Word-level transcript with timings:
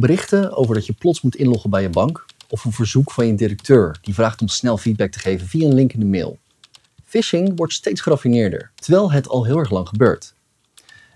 Berichten 0.00 0.56
over 0.56 0.74
dat 0.74 0.86
je 0.86 0.92
plots 0.92 1.20
moet 1.20 1.36
inloggen 1.36 1.70
bij 1.70 1.82
je 1.82 1.88
bank 1.88 2.24
of 2.48 2.64
een 2.64 2.72
verzoek 2.72 3.10
van 3.10 3.26
je 3.26 3.34
directeur 3.34 3.98
die 4.00 4.14
vraagt 4.14 4.40
om 4.40 4.48
snel 4.48 4.76
feedback 4.76 5.10
te 5.10 5.18
geven 5.18 5.46
via 5.46 5.66
een 5.66 5.74
link 5.74 5.92
in 5.92 6.00
de 6.00 6.06
mail. 6.06 6.38
Phishing 7.04 7.52
wordt 7.56 7.72
steeds 7.72 8.00
geraffineerder, 8.00 8.70
terwijl 8.74 9.12
het 9.12 9.28
al 9.28 9.44
heel 9.44 9.58
erg 9.58 9.70
lang 9.70 9.88
gebeurt. 9.88 10.34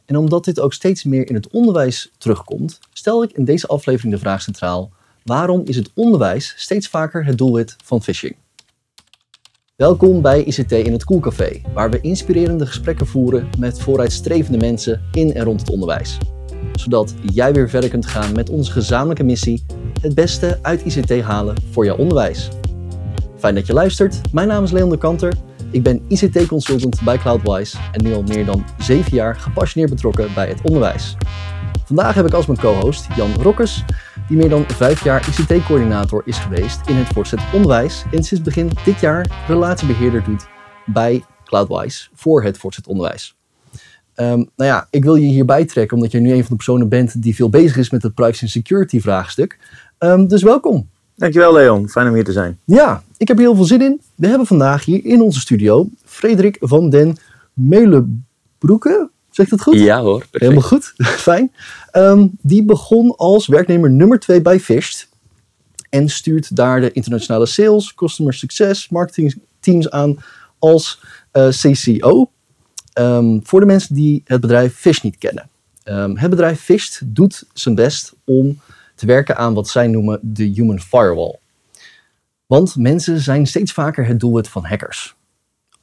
En 0.04 0.16
omdat 0.16 0.44
dit 0.44 0.60
ook 0.60 0.72
steeds 0.72 1.04
meer 1.04 1.28
in 1.28 1.34
het 1.34 1.48
onderwijs 1.48 2.10
terugkomt, 2.18 2.78
stel 2.92 3.22
ik 3.22 3.32
in 3.32 3.44
deze 3.44 3.66
aflevering 3.66 4.14
de 4.14 4.20
vraag 4.20 4.42
centraal: 4.42 4.90
waarom 5.24 5.62
is 5.64 5.76
het 5.76 5.90
onderwijs 5.94 6.54
steeds 6.56 6.88
vaker 6.88 7.24
het 7.24 7.38
doelwit 7.38 7.76
van 7.84 8.02
phishing? 8.02 8.36
Welkom 9.76 10.22
bij 10.22 10.44
ICT 10.44 10.72
in 10.72 10.92
het 10.92 11.04
Koelcafé, 11.04 11.60
waar 11.74 11.90
we 11.90 12.00
inspirerende 12.00 12.66
gesprekken 12.66 13.06
voeren 13.06 13.48
met 13.58 13.80
vooruitstrevende 13.80 14.58
mensen 14.58 15.02
in 15.12 15.34
en 15.34 15.44
rond 15.44 15.60
het 15.60 15.70
onderwijs. 15.70 16.18
Zodat 16.74 17.14
jij 17.32 17.52
weer 17.52 17.68
verder 17.68 17.90
kunt 17.90 18.06
gaan 18.06 18.32
met 18.32 18.50
onze 18.50 18.72
gezamenlijke 18.72 19.24
missie: 19.24 19.64
het 20.00 20.14
beste 20.14 20.58
uit 20.62 20.84
ICT 20.84 21.20
halen 21.20 21.56
voor 21.70 21.84
jouw 21.84 21.96
onderwijs. 21.96 22.48
Fijn 23.38 23.54
dat 23.54 23.66
je 23.66 23.72
luistert. 23.72 24.20
Mijn 24.32 24.48
naam 24.48 24.64
is 24.64 24.70
Leon 24.70 24.90
de 24.90 24.98
Kanter. 24.98 25.34
Ik 25.70 25.82
ben 25.82 26.02
ICT-consultant 26.08 27.02
bij 27.04 27.18
Cloudwise 27.18 27.76
en 27.92 28.02
nu 28.02 28.14
al 28.14 28.22
meer 28.22 28.44
dan 28.44 28.64
zeven 28.78 29.14
jaar 29.14 29.36
gepassioneerd 29.36 29.90
betrokken 29.90 30.34
bij 30.34 30.48
het 30.48 30.60
onderwijs. 30.62 31.16
Vandaag 31.84 32.14
heb 32.14 32.26
ik 32.26 32.32
als 32.32 32.46
mijn 32.46 32.58
co-host 32.58 33.06
Jan 33.16 33.32
Rokkes, 33.34 33.84
die 34.28 34.36
meer 34.36 34.48
dan 34.48 34.64
vijf 34.66 35.04
jaar 35.04 35.28
ICT-coördinator 35.28 36.22
is 36.24 36.38
geweest 36.38 36.88
in 36.88 36.96
het 36.96 37.06
voortzet 37.06 37.40
onderwijs 37.52 38.04
en 38.12 38.24
sinds 38.24 38.44
begin 38.44 38.70
dit 38.84 39.00
jaar 39.00 39.44
relatiebeheerder 39.46 40.24
doet 40.24 40.46
bij 40.86 41.24
Cloudwise 41.44 42.08
voor 42.14 42.42
het 42.42 42.58
voortzet 42.58 42.86
onderwijs. 42.86 43.36
Um, 44.16 44.50
nou 44.56 44.70
ja, 44.70 44.86
ik 44.90 45.04
wil 45.04 45.14
je 45.14 45.26
hierbij 45.26 45.64
trekken 45.64 45.96
omdat 45.96 46.12
je 46.12 46.20
nu 46.20 46.30
een 46.32 46.40
van 46.40 46.48
de 46.48 46.54
personen 46.54 46.88
bent 46.88 47.22
die 47.22 47.34
veel 47.34 47.48
bezig 47.48 47.76
is 47.76 47.90
met 47.90 48.02
het 48.02 48.14
privacy 48.14 48.42
en 48.42 48.50
security 48.50 49.00
vraagstuk. 49.00 49.58
Um, 49.98 50.28
dus 50.28 50.42
welkom. 50.42 50.88
Dankjewel 51.16 51.52
Leon, 51.52 51.88
fijn 51.88 52.08
om 52.08 52.14
hier 52.14 52.24
te 52.24 52.32
zijn. 52.32 52.58
Ja, 52.64 53.02
ik 53.16 53.28
heb 53.28 53.36
hier 53.36 53.46
heel 53.46 53.56
veel 53.56 53.64
zin 53.64 53.82
in. 53.82 54.00
We 54.14 54.26
hebben 54.26 54.46
vandaag 54.46 54.84
hier 54.84 55.04
in 55.04 55.20
onze 55.20 55.40
studio 55.40 55.88
Frederik 56.04 56.56
van 56.60 56.90
den 56.90 57.16
Meulenbroeke. 57.52 59.10
Zegt 59.30 59.50
het 59.50 59.62
goed? 59.62 59.74
Ja 59.74 60.00
hoor, 60.00 60.18
perfect. 60.18 60.42
Helemaal 60.42 60.62
goed, 60.62 60.92
fijn. 61.30 61.52
Um, 61.92 62.30
die 62.40 62.64
begon 62.64 63.16
als 63.16 63.46
werknemer 63.46 63.90
nummer 63.90 64.18
2 64.18 64.42
bij 64.42 64.60
Fisht. 64.60 65.08
En 65.88 66.08
stuurt 66.08 66.56
daar 66.56 66.80
de 66.80 66.92
internationale 66.92 67.46
sales, 67.46 67.94
customer 67.94 68.34
success, 68.34 68.88
marketing 68.88 69.42
teams 69.60 69.90
aan 69.90 70.16
als 70.58 71.02
uh, 71.32 71.46
eh, 71.46 71.52
CCO. 71.52 72.30
Um, 72.94 73.40
voor 73.46 73.60
de 73.60 73.66
mensen 73.66 73.94
die 73.94 74.22
het 74.24 74.40
bedrijf 74.40 74.74
Fish 74.74 75.00
niet 75.00 75.18
kennen. 75.18 75.48
Um, 75.84 76.16
het 76.16 76.30
bedrijf 76.30 76.60
Fish 76.60 77.00
doet 77.04 77.44
zijn 77.52 77.74
best 77.74 78.14
om 78.24 78.60
te 78.94 79.06
werken 79.06 79.36
aan 79.36 79.54
wat 79.54 79.68
zij 79.68 79.86
noemen 79.86 80.18
de 80.22 80.44
human 80.44 80.80
firewall. 80.80 81.38
Want 82.46 82.76
mensen 82.76 83.20
zijn 83.20 83.46
steeds 83.46 83.72
vaker 83.72 84.06
het 84.06 84.20
doelwit 84.20 84.48
van 84.48 84.64
hackers. 84.64 85.14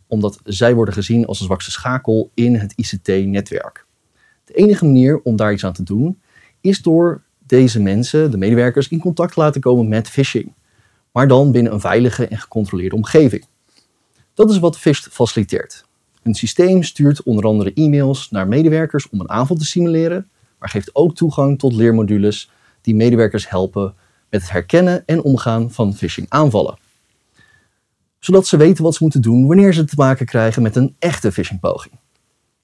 Omdat 0.08 0.40
zij 0.44 0.74
worden 0.74 0.94
gezien 0.94 1.26
als 1.26 1.40
een 1.40 1.46
zwakste 1.46 1.72
schakel 1.72 2.32
in 2.34 2.56
het 2.56 2.74
ICT-netwerk. 2.76 3.86
De 4.44 4.54
enige 4.54 4.86
manier 4.86 5.22
om 5.22 5.36
daar 5.36 5.54
iets 5.54 5.66
aan 5.66 5.74
te 5.74 5.84
doen 5.84 6.22
is 6.62 6.82
door 6.82 7.22
deze 7.38 7.80
mensen, 7.80 8.32
de 8.32 8.38
medewerkers, 8.38 8.88
in 8.88 9.00
contact 9.00 9.34
te 9.34 9.40
laten 9.40 9.62
komen 9.62 9.88
met 9.88 10.10
phishing. 10.10 10.54
Maar 11.12 11.28
dan 11.28 11.52
binnen 11.52 11.74
een 11.74 11.80
veilige 11.80 12.28
en 12.28 12.38
gecontroleerde 12.38 12.96
omgeving. 12.96 13.46
Dat 14.34 14.50
is 14.50 14.60
wat 14.60 14.80
Fish 14.80 15.00
faciliteert. 15.00 15.86
Een 16.23 16.34
systeem 16.34 16.84
stuurt 16.84 17.23
onder 17.23 17.45
andere 17.45 17.73
e-mails 17.73 18.30
naar 18.31 18.48
medewerkers 18.48 19.09
om 19.09 19.20
een 19.20 19.30
aanval 19.30 19.56
te 19.56 19.66
simuleren, 19.66 20.30
maar 20.59 20.70
geeft 20.70 20.95
ook 20.95 21.16
toegang 21.16 21.59
tot 21.59 21.73
leermodules 21.73 22.52
die 22.81 22.95
medewerkers 22.95 23.50
helpen 23.50 23.94
met 24.30 24.42
het 24.42 24.52
herkennen 24.52 25.03
en 25.06 25.22
omgaan 25.22 25.72
van 25.72 25.94
phishing 25.94 26.30
aanvallen. 26.30 26.78
Zodat 28.20 28.47
ze 28.47 28.58
weten 28.58 28.84
wat 28.84 28.95
ze 28.95 29.03
moeten 29.03 29.22
doen 29.22 29.47
wanneer 29.47 29.73
ze 29.73 29.84
te 29.84 29.95
maken 29.97 30.25
krijgen 30.25 30.62
met 30.62 30.75
een 30.75 30.96
echte 31.00 31.31
phishingpoging. 31.31 31.94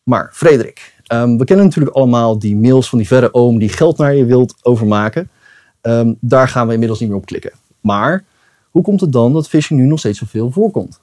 Maar 0.03 0.29
Frederik, 0.33 0.95
um, 1.13 1.37
we 1.37 1.45
kennen 1.45 1.65
natuurlijk 1.65 1.95
allemaal 1.95 2.39
die 2.39 2.55
mails 2.55 2.89
van 2.89 2.97
die 2.97 3.07
verre 3.07 3.33
oom 3.33 3.59
die 3.59 3.69
geld 3.69 3.97
naar 3.97 4.15
je 4.15 4.25
wilt 4.25 4.55
overmaken. 4.61 5.29
Um, 5.81 6.17
daar 6.19 6.47
gaan 6.47 6.67
we 6.67 6.73
inmiddels 6.73 6.99
niet 6.99 7.09
meer 7.09 7.17
op 7.17 7.25
klikken. 7.25 7.51
Maar 7.81 8.25
hoe 8.71 8.83
komt 8.83 9.01
het 9.01 9.11
dan 9.11 9.33
dat 9.33 9.49
phishing 9.49 9.79
nu 9.79 9.85
nog 9.85 9.99
steeds 9.99 10.19
zoveel 10.19 10.51
voorkomt? 10.51 11.01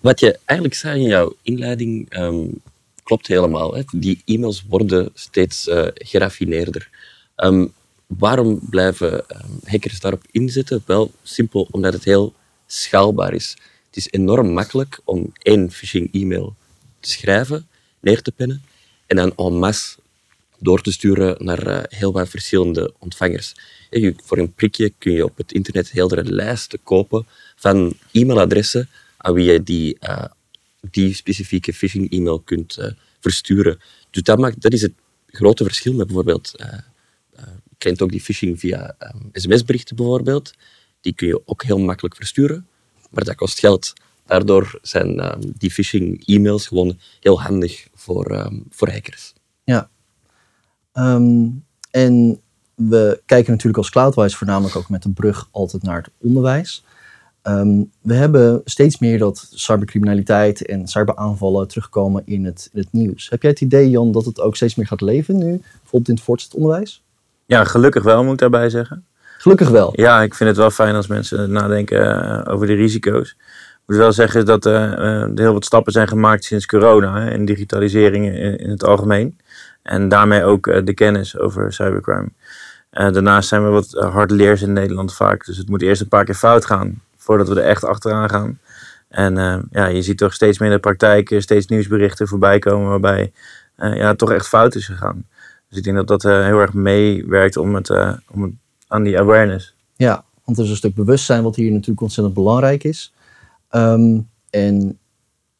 Wat 0.00 0.20
je 0.20 0.38
eigenlijk 0.44 0.78
zei 0.78 1.00
in 1.00 1.08
jouw 1.08 1.36
inleiding 1.42 2.16
um, 2.18 2.60
klopt 3.02 3.26
helemaal. 3.26 3.74
Hè. 3.74 3.82
Die 3.92 4.22
e-mails 4.24 4.64
worden 4.68 5.10
steeds 5.14 5.68
uh, 5.68 5.86
geraffineerder. 5.94 6.88
Um, 7.36 7.72
waarom 8.06 8.60
blijven 8.70 9.12
um, 9.14 9.60
hackers 9.64 10.00
daarop 10.00 10.22
inzetten? 10.30 10.82
Wel 10.86 11.10
simpel 11.22 11.68
omdat 11.70 11.92
het 11.92 12.04
heel 12.04 12.34
schaalbaar 12.66 13.34
is. 13.34 13.56
Het 13.86 13.96
is 13.96 14.08
enorm 14.10 14.52
makkelijk 14.52 15.00
om 15.04 15.32
één 15.42 15.70
phishing-e-mail 15.70 16.54
te 17.00 17.10
schrijven, 17.10 17.66
neer 18.00 18.22
te 18.22 18.32
pennen 18.32 18.62
en 19.06 19.16
dan 19.16 19.32
en 19.36 19.58
masse 19.58 19.96
door 20.58 20.80
te 20.80 20.92
sturen 20.92 21.44
naar 21.44 21.66
uh, 21.66 21.78
heel 21.88 22.12
wat 22.12 22.28
verschillende 22.28 22.94
ontvangers. 22.98 23.54
Voor 24.24 24.38
een 24.38 24.54
prikje 24.54 24.92
kun 24.98 25.12
je 25.12 25.24
op 25.24 25.36
het 25.36 25.52
internet 25.52 25.90
heel 25.90 26.08
hele 26.08 26.32
lijsten 26.32 26.78
kopen 26.82 27.26
van 27.56 27.94
e-mailadressen 28.12 28.88
aan 29.22 29.34
wie 29.34 29.52
je 29.52 29.62
die, 29.62 29.96
uh, 30.00 30.24
die 30.90 31.14
specifieke 31.14 31.72
phishing-e-mail 31.72 32.40
kunt 32.40 32.78
uh, 32.78 32.86
versturen. 33.20 33.78
Dus 34.10 34.22
dat, 34.22 34.38
maakt, 34.38 34.60
dat 34.60 34.72
is 34.72 34.82
het 34.82 34.92
grote 35.26 35.64
verschil 35.64 35.92
met 35.92 36.06
bijvoorbeeld 36.06 36.54
kent 37.82 38.02
ook 38.02 38.10
die 38.10 38.20
phishing 38.20 38.60
via 38.60 38.94
um, 38.98 39.30
sms-berichten 39.32 39.96
bijvoorbeeld. 39.96 40.54
Die 41.00 41.14
kun 41.14 41.26
je 41.26 41.42
ook 41.44 41.62
heel 41.62 41.78
makkelijk 41.78 42.16
versturen, 42.16 42.66
maar 43.10 43.24
dat 43.24 43.34
kost 43.34 43.58
geld. 43.58 43.92
Daardoor 44.26 44.78
zijn 44.82 45.24
um, 45.24 45.52
die 45.58 45.70
phishing-e-mails 45.70 46.66
gewoon 46.66 46.98
heel 47.20 47.42
handig 47.42 47.88
voor, 47.94 48.30
um, 48.30 48.66
voor 48.70 48.90
hackers. 48.90 49.32
Ja. 49.64 49.90
en 51.90 52.40
we 52.74 53.22
kijken 53.26 53.50
natuurlijk 53.50 53.78
als 53.78 53.90
Cloudwise 53.90 54.36
voornamelijk 54.36 54.76
ook 54.76 54.88
met 54.88 55.02
de 55.02 55.10
brug 55.10 55.48
altijd 55.50 55.82
naar 55.82 55.96
het 55.96 56.10
onderwijs. 56.18 56.84
We 58.02 58.14
hebben 58.14 58.60
steeds 58.64 58.98
meer 58.98 59.18
dat 59.18 59.48
cybercriminaliteit 59.50 60.66
en 60.66 60.88
cyberaanvallen 60.88 61.68
terugkomen 61.68 62.22
in 62.24 62.44
het, 62.44 62.68
in 62.72 62.80
het 62.80 62.92
nieuws. 62.92 63.30
Heb 63.30 63.42
jij 63.42 63.50
het 63.50 63.60
idee, 63.60 63.90
Jan, 63.90 64.12
dat 64.12 64.24
het 64.24 64.40
ook 64.40 64.56
steeds 64.56 64.74
meer 64.74 64.86
gaat 64.86 65.00
leven 65.00 65.38
nu, 65.38 65.62
bijvoorbeeld 65.70 66.08
in 66.08 66.14
het 66.14 66.24
voortgezet 66.24 66.54
onderwijs? 66.54 67.02
Ja, 67.46 67.64
gelukkig 67.64 68.02
wel, 68.02 68.22
moet 68.22 68.32
ik 68.32 68.38
daarbij 68.38 68.70
zeggen. 68.70 69.04
Gelukkig 69.38 69.68
wel. 69.68 69.92
Ja, 70.00 70.22
ik 70.22 70.34
vind 70.34 70.48
het 70.48 70.58
wel 70.58 70.70
fijn 70.70 70.94
als 70.94 71.06
mensen 71.06 71.52
nadenken 71.52 72.00
uh, 72.00 72.52
over 72.52 72.66
de 72.66 72.74
risico's. 72.74 73.28
Ik 73.28 73.82
moet 73.86 73.96
wel 73.96 74.12
zeggen 74.12 74.46
dat 74.46 74.66
uh, 74.66 74.92
er 74.92 75.30
heel 75.34 75.52
wat 75.52 75.64
stappen 75.64 75.92
zijn 75.92 76.08
gemaakt 76.08 76.44
sinds 76.44 76.66
corona 76.66 77.20
hè, 77.20 77.30
in 77.30 77.44
digitalisering 77.44 78.26
in, 78.26 78.58
in, 78.58 78.70
het 78.70 78.84
algemeen. 78.84 79.38
En 79.82 80.08
daarmee 80.08 80.44
ook 80.44 80.66
uh, 80.66 80.84
de 80.84 80.94
kennis 80.94 81.38
over 81.38 81.72
cybercrime. 81.72 82.28
daarnaast 82.90 83.48
zijn 83.48 83.64
we 83.64 83.70
wat 83.70 83.90
hardleers 83.90 84.62
in 84.62 84.72
Nederland 84.72 85.14
vaak. 85.14 85.46
Dus 85.46 85.56
het 85.56 85.68
moet 85.68 85.82
eerst 85.82 86.00
een 86.00 86.08
paar 86.08 86.24
keer 86.24 86.34
fout 86.34 86.64
gaan 86.64 87.00
voordat 87.22 87.48
we 87.48 87.60
er 87.60 87.68
echt 87.68 87.84
achteraan 87.84 88.30
gaan. 88.30 88.58
En 89.08 89.34
ja, 89.70 89.86
je 89.86 90.02
ziet 90.02 90.18
toch 90.18 90.34
steeds 90.34 90.58
meer 90.58 90.68
in 90.68 90.74
de 90.74 90.80
praktijk 90.80 91.34
steeds 91.38 91.66
nieuwsberichten 91.66 92.28
voorbij 92.28 92.58
komen 92.58 92.88
waarbij 92.88 93.32
ja, 93.76 94.14
toch 94.14 94.32
echt 94.32 94.48
fout 94.48 94.74
is 94.74 94.86
gegaan. 94.86 95.26
Dus 95.68 95.78
ik 95.78 95.84
denk 95.84 95.96
dat 95.96 96.06
dat 96.06 96.22
heel 96.22 96.60
erg 96.60 96.72
meewerkt 96.72 97.56
om 97.56 97.74
het, 97.74 97.90
om 98.30 98.42
het, 98.42 98.52
aan 98.88 99.02
die 99.02 99.18
awareness. 99.18 99.74
Ja, 99.96 100.24
want 100.44 100.58
er 100.58 100.64
is 100.64 100.70
een 100.70 100.76
stuk 100.76 100.94
bewustzijn 100.94 101.42
wat 101.42 101.56
hier 101.56 101.70
natuurlijk 101.70 102.00
ontzettend 102.00 102.34
belangrijk 102.34 102.84
is. 102.84 103.12
Um, 103.70 104.28
en 104.50 104.98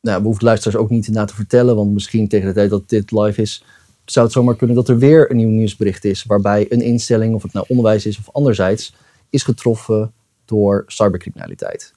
nou, 0.01 0.19
we 0.21 0.27
hoeven 0.27 0.45
luisteraars 0.45 0.83
ook 0.83 0.91
niet 0.91 1.09
na 1.09 1.25
te 1.25 1.35
vertellen, 1.35 1.77
want 1.77 1.93
misschien 1.93 2.29
tegen 2.29 2.47
de 2.47 2.55
tijd 2.55 2.71
dat 2.71 2.89
dit 2.89 3.11
live 3.11 3.43
is, 3.43 3.65
zou 4.05 4.25
het 4.25 4.35
zomaar 4.35 4.57
kunnen 4.57 4.77
dat 4.77 4.89
er 4.89 4.99
weer 4.99 5.31
een 5.31 5.37
nieuw 5.37 5.49
nieuwsbericht 5.49 6.05
is, 6.05 6.25
waarbij 6.25 6.67
een 6.69 6.81
instelling, 6.81 7.35
of 7.35 7.43
het 7.43 7.53
nou 7.53 7.67
onderwijs 7.69 8.07
is 8.07 8.19
of 8.19 8.31
anderzijds, 8.33 8.95
is 9.31 9.43
getroffen 9.43 10.13
door 10.45 10.85
cybercriminaliteit. 10.87 11.93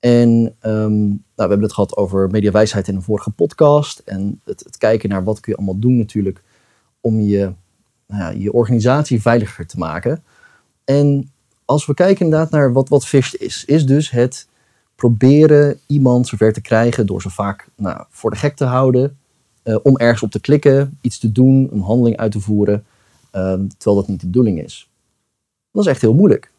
En 0.00 0.28
um, 0.62 1.08
nou, 1.08 1.20
we 1.34 1.42
hebben 1.42 1.62
het 1.62 1.72
gehad 1.72 1.96
over 1.96 2.30
mediawijsheid 2.30 2.88
in 2.88 2.94
een 2.94 3.02
vorige 3.02 3.30
podcast. 3.30 3.98
En 3.98 4.40
het, 4.44 4.64
het, 4.64 4.76
kijken 4.76 5.08
naar 5.08 5.24
wat 5.24 5.40
kun 5.40 5.52
je 5.52 5.58
allemaal 5.58 5.78
doen 5.78 5.96
natuurlijk 5.96 6.42
om 7.00 7.20
je, 7.20 7.52
nou 8.06 8.22
ja, 8.22 8.28
je 8.28 8.52
organisatie 8.52 9.22
veiliger 9.22 9.66
te 9.66 9.78
maken. 9.78 10.24
En 10.84 11.30
als 11.64 11.86
we 11.86 11.94
kijken 11.94 12.24
inderdaad 12.24 12.50
naar 12.50 12.72
wat, 12.72 12.88
wat 12.88 13.12
is, 13.12 13.64
is 13.64 13.86
dus 13.86 14.10
het 14.10 14.48
proberen 14.94 15.78
iemand 15.86 16.28
zover 16.28 16.52
te 16.52 16.60
krijgen 16.60 17.06
door 17.06 17.22
ze 17.22 17.30
vaak 17.30 17.68
nou, 17.76 18.04
voor 18.08 18.30
de 18.30 18.36
gek 18.36 18.56
te 18.56 18.64
houden, 18.64 19.18
uh, 19.64 19.76
om 19.82 19.96
ergens 19.96 20.22
op 20.22 20.30
te 20.30 20.40
klikken, 20.40 20.98
iets 21.00 21.18
te 21.18 21.32
doen, 21.32 21.68
een 21.72 21.80
handeling 21.80 22.16
uit 22.16 22.32
te 22.32 22.40
voeren, 22.40 22.84
uh, 23.36 23.52
terwijl 23.52 24.00
dat 24.00 24.08
niet 24.08 24.20
de 24.20 24.26
bedoeling 24.26 24.62
is. 24.62 24.90
Dat 25.72 25.84
is 25.84 25.90
echt 25.90 26.00
heel 26.00 26.14
moeilijk. 26.14 26.50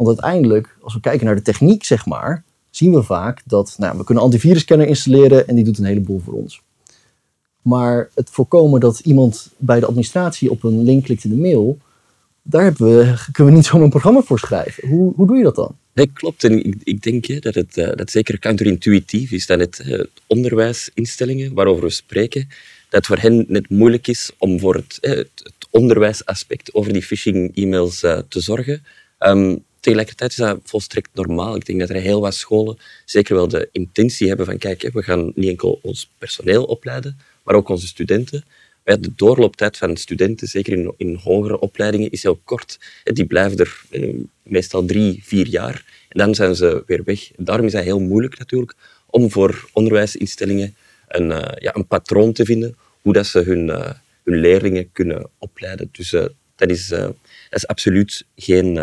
Want 0.00 0.20
uiteindelijk, 0.20 0.76
als 0.80 0.94
we 0.94 1.00
kijken 1.00 1.26
naar 1.26 1.34
de 1.34 1.42
techniek, 1.42 1.84
zeg 1.84 2.06
maar, 2.06 2.44
zien 2.70 2.92
we 2.92 3.02
vaak 3.02 3.42
dat 3.44 3.74
nou, 3.78 3.98
we 3.98 4.04
kunnen 4.04 4.24
antivirusscanner 4.24 4.86
installeren 4.86 5.48
en 5.48 5.54
die 5.54 5.64
doet 5.64 5.78
een 5.78 5.84
heleboel 5.84 6.18
voor 6.18 6.34
ons. 6.34 6.62
Maar 7.62 8.10
het 8.14 8.30
voorkomen 8.30 8.80
dat 8.80 8.98
iemand 8.98 9.50
bij 9.56 9.80
de 9.80 9.86
administratie 9.86 10.50
op 10.50 10.62
een 10.62 10.82
link 10.82 11.04
klikt 11.04 11.24
in 11.24 11.30
de 11.30 11.36
mail, 11.36 11.78
daar 12.42 12.72
we, 12.72 13.14
kunnen 13.32 13.52
we 13.52 13.58
niet 13.58 13.68
zomaar 13.68 13.84
een 13.84 13.90
programma 13.90 14.22
voor 14.22 14.38
schrijven. 14.38 14.88
Hoe, 14.88 15.12
hoe 15.16 15.26
doe 15.26 15.36
je 15.36 15.42
dat 15.42 15.54
dan? 15.54 15.76
Nee, 15.92 16.10
klopt. 16.12 16.44
En 16.44 16.64
ik, 16.66 16.76
ik 16.82 17.02
denk 17.02 17.42
dat 17.42 17.54
het 17.54 17.76
uh, 17.76 17.92
dat 17.94 18.10
zeker 18.10 18.38
counterintuïtief 18.38 19.30
is 19.30 19.46
dat 19.46 19.58
het 19.58 19.82
uh, 19.86 20.04
onderwijsinstellingen 20.26 21.54
waarover 21.54 21.82
we 21.82 21.90
spreken, 21.90 22.48
dat 22.88 23.06
voor 23.06 23.18
hen 23.18 23.44
net 23.48 23.70
moeilijk 23.70 24.06
is 24.06 24.30
om 24.38 24.60
voor 24.60 24.74
het, 24.74 24.98
uh, 25.00 25.10
het, 25.10 25.30
onderwijsaspect 25.70 26.74
over 26.74 26.92
die 26.92 27.02
phishing-e-mails 27.02 28.00
te 28.28 28.40
zorgen. 28.40 28.82
Um, 29.18 29.64
tegelijkertijd 29.80 30.30
is 30.30 30.36
dat 30.36 30.58
volstrekt 30.64 31.10
normaal. 31.12 31.56
Ik 31.56 31.66
denk 31.66 31.80
dat 31.80 31.88
er 31.88 31.96
heel 31.96 32.20
wat 32.20 32.34
scholen 32.34 32.78
zeker 33.04 33.34
wel 33.34 33.48
de 33.48 33.68
intentie 33.72 34.28
hebben 34.28 34.46
van 34.46 34.58
kijk, 34.58 34.90
we 34.92 35.02
gaan 35.02 35.32
niet 35.34 35.48
enkel 35.48 35.78
ons 35.82 36.10
personeel 36.18 36.64
opleiden, 36.64 37.18
maar 37.42 37.54
ook 37.54 37.68
onze 37.68 37.86
studenten. 37.86 38.44
De 38.84 39.14
doorlooptijd 39.16 39.76
van 39.76 39.96
studenten, 39.96 40.48
zeker 40.48 40.72
in, 40.72 40.94
in 40.96 41.14
hogere 41.14 41.58
opleidingen, 41.58 42.10
is 42.10 42.22
heel 42.22 42.40
kort. 42.44 42.78
Die 43.04 43.24
blijven 43.24 43.58
er 43.58 43.82
eh, 43.90 44.14
meestal 44.42 44.84
drie, 44.84 45.20
vier 45.24 45.46
jaar 45.46 45.84
en 46.08 46.18
dan 46.18 46.34
zijn 46.34 46.56
ze 46.56 46.82
weer 46.86 47.04
weg. 47.04 47.30
Daarom 47.36 47.66
is 47.66 47.72
het 47.72 47.84
heel 47.84 48.00
moeilijk 48.00 48.38
natuurlijk 48.38 48.74
om 49.06 49.30
voor 49.30 49.68
onderwijsinstellingen 49.72 50.76
een, 51.08 51.30
uh, 51.30 51.42
ja, 51.58 51.74
een 51.74 51.86
patroon 51.86 52.32
te 52.32 52.44
vinden 52.44 52.76
hoe 53.00 53.12
dat 53.12 53.26
ze 53.26 53.38
hun, 53.38 53.66
uh, 53.66 53.90
hun 54.24 54.38
leerlingen 54.40 54.92
kunnen 54.92 55.30
opleiden. 55.38 55.88
Dus 55.92 56.10
dat, 56.10 56.70
is, 56.70 56.88
dat 56.88 57.14
is 57.50 57.66
absoluut 57.66 58.24
geen 58.36 58.78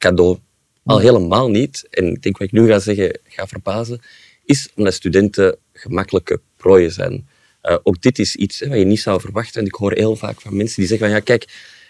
cadeau. 0.00 0.38
Al 0.84 0.98
helemaal 0.98 1.50
niet. 1.50 1.86
En 1.90 2.06
ik 2.06 2.22
denk 2.22 2.38
wat 2.38 2.46
ik 2.46 2.52
nu 2.52 2.66
ga 2.66 2.78
zeggen, 2.78 3.18
ga 3.28 3.46
verbazen, 3.46 4.00
is 4.44 4.68
omdat 4.74 4.94
studenten 4.94 5.56
gemakkelijke 5.72 6.40
prooien 6.56 6.92
zijn. 6.92 7.28
Uh, 7.62 7.76
ook 7.82 8.02
dit 8.02 8.18
is 8.18 8.36
iets 8.36 8.60
hè, 8.60 8.68
wat 8.68 8.78
je 8.78 8.84
niet 8.84 9.00
zou 9.00 9.20
verwachten. 9.20 9.60
En 9.60 9.66
ik 9.66 9.74
hoor 9.74 9.92
heel 9.92 10.16
vaak 10.16 10.40
van 10.40 10.56
mensen 10.56 10.76
die 10.76 10.86
zeggen 10.86 11.06
van 11.06 11.16
ja, 11.16 11.22
kijk, 11.22 11.44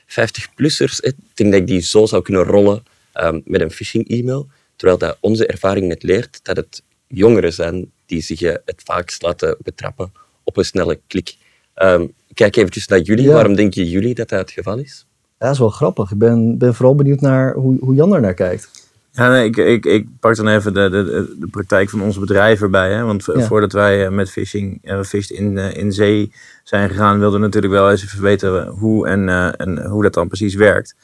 50-plussers, 0.07 1.01
ik 1.01 1.15
denk 1.35 1.53
dat 1.53 1.61
ik 1.61 1.67
die 1.67 1.81
zo 1.81 2.07
zou 2.07 2.23
kunnen 2.23 2.45
rollen 2.45 2.85
um, 3.15 3.43
met 3.45 3.61
een 3.61 3.71
phishing-e-mail. 3.71 4.49
Terwijl 4.77 4.99
dat 4.99 5.17
onze 5.21 5.47
ervaring 5.47 5.87
net 5.87 6.03
leert 6.03 6.41
dat 6.43 6.57
het 6.57 6.83
jongeren 7.07 7.53
zijn 7.53 7.91
die 8.07 8.21
zich 8.21 8.41
uh, 8.41 8.55
het 8.65 8.83
vaakst 8.85 9.23
laten 9.23 9.57
betrappen 9.63 10.13
op 10.45 10.57
een 10.57 10.65
snelle 10.65 11.01
klik. 11.07 11.37
Um, 11.77 12.15
kijk 12.35 12.57
eventjes 12.57 12.87
naar 12.87 13.01
jullie. 13.01 13.25
Ja. 13.25 13.33
Waarom 13.33 13.55
denken 13.55 13.85
jullie 13.85 14.15
dat 14.15 14.29
dat 14.29 14.39
het 14.39 14.51
geval 14.51 14.79
is? 14.79 15.07
Ja, 15.41 15.47
dat 15.47 15.55
is 15.55 15.61
wel 15.61 15.71
grappig. 15.71 16.11
Ik 16.11 16.19
ben, 16.19 16.59
ben 16.59 16.75
vooral 16.75 16.95
benieuwd 16.95 17.21
naar 17.21 17.55
hoe, 17.55 17.77
hoe 17.81 17.95
Jan 17.95 18.15
er 18.15 18.21
naar 18.21 18.35
kijkt. 18.35 18.71
Ja, 19.13 19.29
nee, 19.29 19.45
ik, 19.45 19.57
ik, 19.57 19.85
ik 19.85 20.07
pak 20.21 20.37
dan 20.37 20.49
even 20.49 20.75
de, 20.75 20.91
de, 20.91 21.37
de 21.39 21.47
praktijk 21.47 21.91
van 21.91 22.03
onze 22.03 22.21
bedrijven 22.21 22.65
erbij. 22.65 22.93
Hè? 22.93 23.05
Want 23.05 23.25
ja. 23.25 23.41
voordat 23.41 23.73
wij 23.73 24.11
met 24.11 24.31
phishing 24.31 24.79
uh, 24.83 25.01
in, 25.29 25.57
uh, 25.57 25.77
in 25.77 25.93
zee 25.93 26.33
zijn 26.65 26.89
gegaan, 26.89 27.19
wilden 27.19 27.41
we 27.41 27.47
natuurlijk 27.47 27.73
wel 27.73 27.91
eens 27.91 28.05
even 28.05 28.23
weten 28.23 28.67
hoe 28.67 29.09
en, 29.09 29.29
uh, 29.29 29.61
en 29.61 29.87
hoe 29.87 30.03
dat 30.03 30.15
dan 30.15 30.29
precies 30.29 30.55
werkt. 30.55 30.95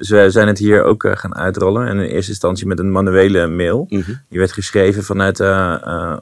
Dus 0.00 0.08
we 0.08 0.30
zijn 0.30 0.46
het 0.46 0.58
hier 0.58 0.82
ook 0.82 1.08
gaan 1.14 1.36
uitrollen. 1.36 1.86
En 1.86 1.98
in 1.98 2.08
eerste 2.08 2.30
instantie 2.30 2.66
met 2.66 2.78
een 2.78 2.92
manuele 2.92 3.46
mail. 3.46 3.86
Mm 3.88 4.02
-hmm. 4.02 4.20
Die 4.28 4.38
werd 4.38 4.52
geschreven 4.52 5.04
vanuit 5.04 5.40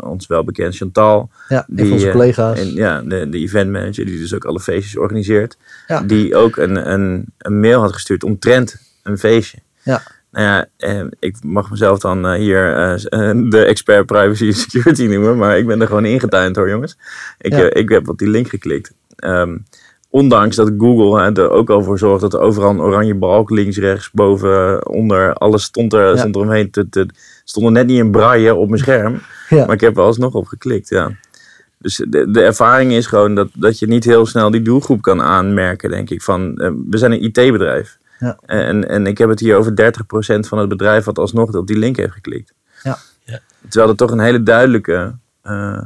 ons 0.02 0.26
welbekend 0.26 0.76
Chantal. 0.76 1.30
Ja, 1.48 1.64
die, 1.68 1.92
onze 1.92 2.10
collega's. 2.10 2.58
En, 2.60 2.74
ja, 2.74 3.02
de, 3.02 3.28
de 3.28 3.38
event 3.38 3.70
manager 3.70 4.06
die 4.06 4.18
dus 4.18 4.34
ook 4.34 4.44
alle 4.44 4.60
feestjes 4.60 4.96
organiseert. 4.96 5.56
Ja. 5.86 6.00
Die 6.00 6.36
ook 6.36 6.56
een, 6.56 6.92
een, 6.92 7.24
een 7.38 7.60
mail 7.60 7.80
had 7.80 7.92
gestuurd 7.92 8.24
omtrent 8.24 8.76
een 9.02 9.18
feestje. 9.18 9.58
Ja. 9.82 10.02
Nou 10.30 10.46
ja, 10.46 10.66
eh, 10.76 11.04
ik 11.18 11.36
mag 11.42 11.70
mezelf 11.70 11.98
dan 11.98 12.32
hier 12.32 12.74
de 13.50 13.64
expert 13.66 14.06
privacy 14.06 14.46
en 14.46 14.54
security 14.54 15.06
noemen, 15.06 15.36
maar 15.36 15.58
ik 15.58 15.66
ben 15.66 15.80
er 15.80 15.86
gewoon 15.86 16.04
ingetuind 16.04 16.56
hoor 16.56 16.68
jongens. 16.68 16.96
Ik, 17.38 17.52
ja. 17.52 17.70
ik 17.70 17.88
heb 17.88 18.08
op 18.08 18.18
die 18.18 18.28
link 18.28 18.48
geklikt. 18.48 18.92
Um, 19.24 19.64
ondanks 20.10 20.56
dat 20.56 20.72
Google 20.78 21.22
hè, 21.22 21.32
er 21.32 21.50
ook 21.50 21.70
al 21.70 21.82
voor 21.82 21.98
zorgt 21.98 22.20
dat 22.20 22.34
er 22.34 22.40
overal 22.40 22.70
een 22.70 22.80
oranje 22.80 23.14
balk 23.14 23.50
links, 23.50 23.78
rechts, 23.78 24.10
boven, 24.10 24.88
onder, 24.88 25.32
alles 25.32 25.62
stond 25.62 25.92
er, 25.92 26.08
ja. 26.08 26.16
stond 26.16 26.34
er 26.34 26.40
omheen. 26.40 26.70
Te, 26.70 26.88
te, 26.88 27.06
stond 27.44 27.66
er 27.66 27.72
net 27.72 27.86
niet 27.86 27.98
in 27.98 28.10
braille 28.10 28.54
op 28.54 28.68
mijn 28.68 28.80
scherm, 28.80 29.20
ja. 29.48 29.66
maar 29.66 29.74
ik 29.74 29.80
heb 29.80 29.96
er 29.96 30.02
alsnog 30.02 30.34
op 30.34 30.46
geklikt, 30.46 30.88
ja. 30.88 31.10
Dus 31.78 32.04
de, 32.08 32.30
de 32.30 32.42
ervaring 32.42 32.92
is 32.92 33.06
gewoon 33.06 33.34
dat, 33.34 33.48
dat 33.54 33.78
je 33.78 33.86
niet 33.86 34.04
heel 34.04 34.26
snel 34.26 34.50
die 34.50 34.62
doelgroep 34.62 35.02
kan 35.02 35.22
aanmerken, 35.22 35.90
denk 35.90 36.10
ik. 36.10 36.22
Van, 36.22 36.54
we 36.90 36.98
zijn 36.98 37.12
een 37.12 37.22
IT-bedrijf. 37.22 37.98
Ja. 38.18 38.38
En, 38.46 38.88
en 38.88 39.06
ik 39.06 39.18
heb 39.18 39.28
het 39.28 39.40
hier 39.40 39.56
over 39.56 39.72
30% 39.72 39.74
van 40.38 40.58
het 40.58 40.68
bedrijf 40.68 41.04
wat 41.04 41.18
alsnog 41.18 41.54
op 41.54 41.66
die 41.66 41.78
link 41.78 41.96
heeft 41.96 42.12
geklikt. 42.12 42.52
Ja. 42.82 42.98
ja. 43.24 43.40
Terwijl 43.60 43.88
het 43.88 43.98
toch 43.98 44.10
een 44.10 44.20
hele 44.20 44.42
duidelijke 44.42 45.14
uh, 45.44 45.82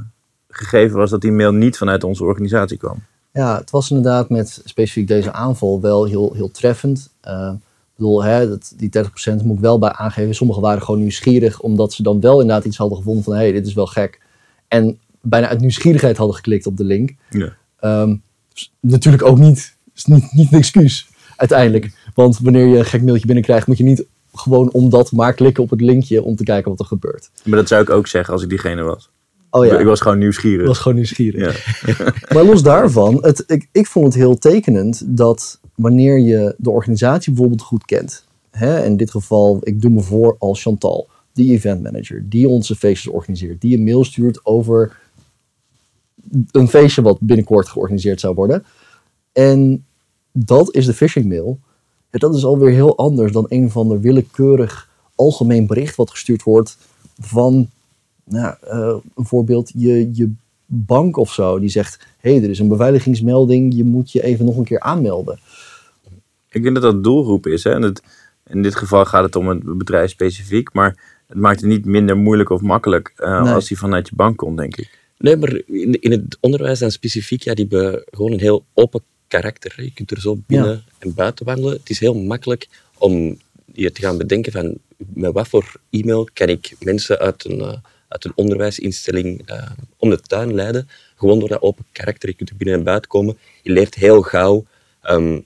gegeven 0.49 0.97
was 0.97 1.11
dat 1.11 1.21
die 1.21 1.33
mail 1.33 1.53
niet 1.53 1.79
vanuit 1.79 2.05
onze 2.05 2.25
organisatie 2.25 2.79
kwam. 2.79 3.03
Ja, 3.33 3.59
het 3.59 3.71
was 3.71 3.91
inderdaad 3.91 4.29
met 4.29 4.61
specifiek 4.65 5.07
deze 5.07 5.33
aanval 5.33 5.81
wel 5.81 6.05
heel, 6.05 6.33
heel 6.35 6.51
treffend. 6.51 7.11
Uh, 7.27 7.53
ik 7.55 7.99
bedoel, 7.99 8.25
hè, 8.25 8.49
dat, 8.49 8.73
die 8.77 8.91
30% 8.99 9.45
moet 9.45 9.57
ik 9.57 9.63
wel 9.63 9.79
bij 9.79 9.93
aangeven. 9.93 10.35
Sommigen 10.35 10.63
waren 10.63 10.83
gewoon 10.83 11.01
nieuwsgierig, 11.01 11.61
omdat 11.61 11.93
ze 11.93 12.03
dan 12.03 12.21
wel 12.21 12.41
inderdaad 12.41 12.65
iets 12.65 12.77
hadden 12.77 12.99
gevonden 12.99 13.25
van 13.25 13.33
hé, 13.33 13.39
hey, 13.39 13.53
dit 13.53 13.67
is 13.67 13.75
wel 13.75 13.87
gek. 13.87 14.21
En 14.69 14.99
bijna 15.21 15.49
uit 15.49 15.61
nieuwsgierigheid 15.61 16.17
hadden 16.17 16.37
geklikt 16.37 16.67
op 16.67 16.77
de 16.77 16.85
link. 16.85 17.11
Ja. 17.31 17.57
Um, 17.81 18.23
dus 18.53 18.73
natuurlijk 18.81 19.25
ook 19.25 19.39
niet, 19.39 19.77
is 19.95 20.05
niet, 20.05 20.33
niet 20.33 20.53
een 20.53 20.59
excuus 20.59 21.09
uiteindelijk. 21.37 22.11
Want 22.15 22.39
wanneer 22.39 22.67
je 22.67 22.79
een 22.79 22.85
gek 22.85 23.03
mailtje 23.03 23.27
binnenkrijgt, 23.27 23.67
moet 23.67 23.79
je 23.79 23.85
niet 23.85 24.05
gewoon 24.35 24.71
om 24.71 24.91
dat 24.91 25.13
maar 25.13 25.35
klikken 25.35 25.63
op 25.63 25.71
het 25.71 25.81
linkje 25.81 26.23
om 26.23 26.37
te 26.37 26.45
kijken 26.45 26.71
wat 26.71 26.81
er 26.81 26.87
gebeurt. 26.87 27.31
Maar 27.45 27.59
dat 27.59 27.69
zou 27.69 27.83
ik 27.83 27.91
ook 27.91 28.07
zeggen 28.07 28.33
als 28.33 28.43
ik 28.43 28.49
diegene 28.49 28.83
was. 28.83 29.11
Oh 29.55 29.67
ja. 29.67 29.79
Ik 29.79 29.87
was 29.87 30.01
gewoon 30.01 30.19
nieuwsgierig. 30.19 30.61
Ik 30.61 30.67
was 30.67 30.79
gewoon 30.79 30.97
nieuwsgierig. 30.97 31.67
Ja. 31.87 31.95
maar 32.35 32.45
los 32.45 32.63
daarvan, 32.63 33.19
het, 33.21 33.45
ik, 33.47 33.69
ik 33.73 33.87
vond 33.87 34.05
het 34.05 34.15
heel 34.15 34.39
tekenend 34.39 35.03
dat 35.07 35.61
wanneer 35.75 36.19
je 36.19 36.55
de 36.59 36.71
organisatie 36.71 37.33
bijvoorbeeld 37.33 37.63
goed 37.63 37.85
kent, 37.85 38.25
hè, 38.51 38.85
in 38.85 38.97
dit 38.97 39.11
geval, 39.11 39.59
ik 39.63 39.81
doe 39.81 39.91
me 39.91 40.01
voor 40.01 40.37
als 40.39 40.63
Chantal, 40.63 41.09
die 41.33 41.53
event 41.53 41.83
manager, 41.83 42.25
die 42.29 42.49
onze 42.49 42.77
feestjes 42.77 43.13
organiseert, 43.13 43.61
die 43.61 43.77
een 43.77 43.85
mail 43.85 44.05
stuurt 44.05 44.47
over 44.47 45.01
een 46.51 46.69
feestje 46.69 47.03
wat 47.03 47.21
binnenkort 47.21 47.69
georganiseerd 47.69 48.21
zou 48.21 48.35
worden. 48.35 48.65
En 49.33 49.85
dat 50.33 50.75
is 50.75 50.87
de 50.87 50.95
phishing 50.95 51.27
mail. 51.27 51.59
Dat 52.11 52.35
is 52.35 52.45
alweer 52.45 52.73
heel 52.73 52.97
anders 52.97 53.33
dan 53.33 53.47
een 53.49 53.71
van 53.71 53.89
de 53.89 54.01
willekeurig 54.01 54.91
algemeen 55.15 55.67
bericht 55.67 55.97
wat 55.97 56.11
gestuurd 56.11 56.43
wordt 56.43 56.77
van, 57.21 57.71
nou, 58.33 58.55
uh, 58.65 58.97
een 59.15 59.27
voorbeeld, 59.27 59.73
je, 59.75 60.11
je 60.13 60.31
bank 60.67 61.17
of 61.17 61.33
zo, 61.33 61.59
die 61.59 61.69
zegt, 61.69 62.07
hé, 62.19 62.35
hey, 62.35 62.43
er 62.43 62.51
is 62.51 62.59
een 62.59 62.69
beveiligingsmelding, 62.69 63.75
je 63.75 63.85
moet 63.85 64.13
je 64.13 64.23
even 64.23 64.45
nog 64.45 64.57
een 64.57 64.65
keer 64.65 64.81
aanmelden. 64.81 65.39
Ik 66.51 66.63
denk 66.63 66.75
dat 66.75 66.83
dat 66.83 67.05
doelgroep 67.05 67.47
is. 67.47 67.65
Hè? 67.65 67.71
En 67.71 67.83
het, 67.83 68.03
in 68.47 68.63
dit 68.63 68.75
geval 68.75 69.05
gaat 69.05 69.25
het 69.25 69.37
om 69.37 69.49
een 69.49 69.79
bedrijf 69.79 70.11
specifiek, 70.11 70.73
maar 70.73 71.21
het 71.27 71.37
maakt 71.39 71.61
het 71.61 71.69
niet 71.69 71.85
minder 71.85 72.17
moeilijk 72.17 72.51
of 72.51 72.61
makkelijk 72.61 73.13
uh, 73.19 73.43
nee. 73.43 73.53
als 73.53 73.69
die 73.69 73.79
vanuit 73.79 74.09
je 74.09 74.15
bank 74.15 74.37
komt, 74.37 74.57
denk 74.57 74.77
ik. 74.77 74.99
Nee, 75.19 75.37
maar 75.37 75.61
in, 75.67 76.01
in 76.01 76.11
het 76.11 76.37
onderwijs 76.41 76.81
en 76.81 76.93
specifiek, 76.93 77.43
ja, 77.43 77.55
die 77.55 77.67
hebben 77.69 78.05
gewoon 78.11 78.33
een 78.33 78.41
heel 78.41 78.65
open 78.75 79.03
karakter. 79.29 79.83
Je 79.83 79.93
kunt 79.93 80.11
er 80.11 80.21
zo 80.21 80.39
binnen 80.47 80.71
ja. 80.71 80.83
en 80.99 81.15
buiten 81.15 81.47
wandelen. 81.47 81.73
Het 81.73 81.91
is 81.91 82.01
heel 82.01 82.15
makkelijk 82.15 82.69
om 82.99 83.39
je 83.73 83.93
te 83.93 84.01
gaan 84.01 84.19
bedenken 84.19 84.53
van 84.53 84.79
met 84.97 85.33
wat 85.33 85.49
voor 85.49 85.73
e-mail 85.91 86.29
kan 86.33 86.49
ik 86.49 86.77
mensen 86.81 87.19
uit 87.19 87.45
een, 87.45 87.59
uh, 87.59 87.73
uit 88.13 88.25
een 88.25 88.33
onderwijsinstelling 88.35 89.51
uh, 89.51 89.71
om 89.97 90.11
de 90.11 90.21
tuin 90.21 90.55
leiden. 90.55 90.89
Gewoon 91.17 91.39
door 91.39 91.49
dat 91.49 91.63
open 91.63 91.85
karakter. 91.93 92.29
Je 92.29 92.35
kunt 92.35 92.51
er 92.51 92.57
binnen 92.57 92.77
en 92.77 92.85
buiten 92.85 93.11
komen. 93.11 93.39
Je 93.63 93.73
leert 93.73 93.95
heel 93.95 94.23
gauw 94.23 94.67
um, 95.11 95.45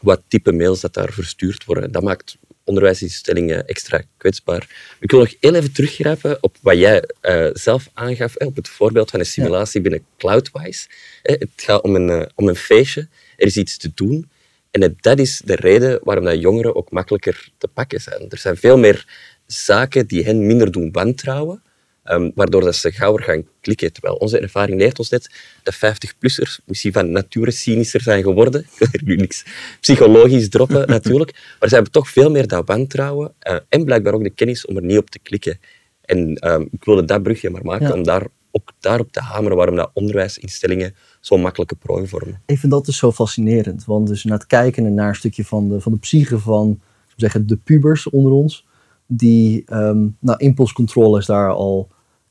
wat 0.00 0.22
type 0.28 0.52
mails 0.52 0.80
dat 0.80 0.94
daar 0.94 1.12
verstuurd 1.12 1.64
worden. 1.64 1.92
Dat 1.92 2.02
maakt 2.02 2.36
onderwijsinstellingen 2.64 3.66
extra 3.66 4.02
kwetsbaar. 4.16 4.94
Ik 5.00 5.10
wil 5.10 5.20
nog 5.20 5.34
heel 5.40 5.54
even 5.54 5.72
teruggrijpen 5.72 6.38
op 6.40 6.56
wat 6.60 6.76
jij 6.76 7.04
uh, 7.22 7.48
zelf 7.52 7.88
aangaf, 7.94 8.34
hè, 8.36 8.46
op 8.46 8.56
het 8.56 8.68
voorbeeld 8.68 9.10
van 9.10 9.20
een 9.20 9.26
simulatie 9.26 9.82
ja. 9.82 9.88
binnen 9.88 10.06
Cloudwise. 10.18 10.88
Hè, 11.22 11.34
het 11.38 11.50
gaat 11.56 11.82
om 11.82 11.94
een, 11.94 12.08
uh, 12.08 12.22
om 12.34 12.48
een 12.48 12.56
feestje, 12.56 13.08
er 13.36 13.46
is 13.46 13.56
iets 13.56 13.76
te 13.76 13.90
doen. 13.94 14.30
En 14.70 14.96
dat 15.00 15.18
is 15.18 15.40
de 15.44 15.54
reden 15.54 16.00
waarom 16.02 16.24
dat 16.24 16.40
jongeren 16.40 16.76
ook 16.76 16.90
makkelijker 16.90 17.50
te 17.58 17.68
pakken 17.68 18.00
zijn. 18.00 18.30
Er 18.30 18.38
zijn 18.38 18.56
veel 18.56 18.78
meer 18.78 19.06
zaken 19.46 20.06
die 20.06 20.24
hen 20.24 20.46
minder 20.46 20.72
doen 20.72 20.92
wantrouwen, 20.92 21.62
um, 22.10 22.32
waardoor 22.34 22.60
dat 22.60 22.76
ze 22.76 22.92
gauwer 22.92 23.22
gaan 23.22 23.44
klikken. 23.60 23.92
Terwijl 23.92 24.14
onze 24.14 24.38
ervaring 24.38 24.78
leert 24.78 24.98
ons 24.98 25.10
net 25.10 25.30
dat 25.62 25.74
50-plussers 25.74 26.64
misschien 26.64 26.92
van 26.92 27.10
nature 27.10 27.50
cynischer 27.50 28.00
zijn 28.00 28.22
geworden. 28.22 28.60
Ik 28.78 28.88
wil 28.90 29.00
nu 29.04 29.16
niks 29.16 29.44
psychologisch 29.80 30.48
droppen 30.48 30.88
natuurlijk, 30.96 31.32
maar 31.60 31.68
ze 31.68 31.74
hebben 31.74 31.92
toch 31.92 32.08
veel 32.08 32.30
meer 32.30 32.46
dat 32.46 32.66
wantrouwen 32.66 33.34
uh, 33.42 33.56
en 33.68 33.84
blijkbaar 33.84 34.12
ook 34.12 34.22
de 34.22 34.30
kennis 34.30 34.66
om 34.66 34.76
er 34.76 34.84
niet 34.84 34.98
op 34.98 35.10
te 35.10 35.18
klikken. 35.18 35.58
En 36.00 36.48
um, 36.52 36.68
ik 36.70 36.84
wilde 36.84 37.04
dat 37.04 37.22
brugje 37.22 37.50
maar 37.50 37.64
maken 37.64 37.86
ja. 37.86 37.92
om 37.92 38.02
daar 38.02 38.26
ook 38.50 38.72
daarop 38.80 39.12
te 39.12 39.20
hameren 39.20 39.56
waarom 39.56 39.76
dat 39.76 39.90
onderwijsinstellingen 39.92 40.94
zo'n 41.20 41.40
makkelijke 41.40 41.74
prooi 41.74 42.06
vormen. 42.06 42.42
Ik 42.46 42.58
vind 42.58 42.72
dat 42.72 42.86
dus 42.86 42.96
zo 42.96 43.12
fascinerend, 43.12 43.84
want 43.84 44.08
dus 44.08 44.24
naar 44.24 44.38
het 44.38 44.46
kijken 44.46 44.94
naar 44.94 45.08
een 45.08 45.14
stukje 45.14 45.44
van 45.44 45.68
de, 45.68 45.80
van 45.80 45.92
de 45.92 45.98
psyche 45.98 46.38
van 46.38 46.80
zeggen, 47.16 47.46
de 47.46 47.56
pubers 47.56 48.10
onder 48.10 48.32
ons, 48.32 48.66
die, 49.06 49.64
um, 49.72 50.16
nou, 50.20 50.38
impulscontrole 50.38 51.18
is 51.18 51.26
daar 51.26 51.50
al 51.50 51.88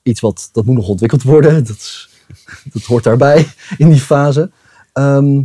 iets 0.07 0.19
wat, 0.19 0.49
dat 0.51 0.65
moet 0.65 0.75
nog 0.75 0.87
ontwikkeld 0.87 1.23
worden. 1.23 1.63
Dat 1.63 1.75
is 1.75 2.09
dat 2.63 2.83
hoort 2.83 3.03
daarbij 3.03 3.47
in 3.77 3.89
die 3.89 3.99
fase. 3.99 4.49
Ehm, 4.93 5.41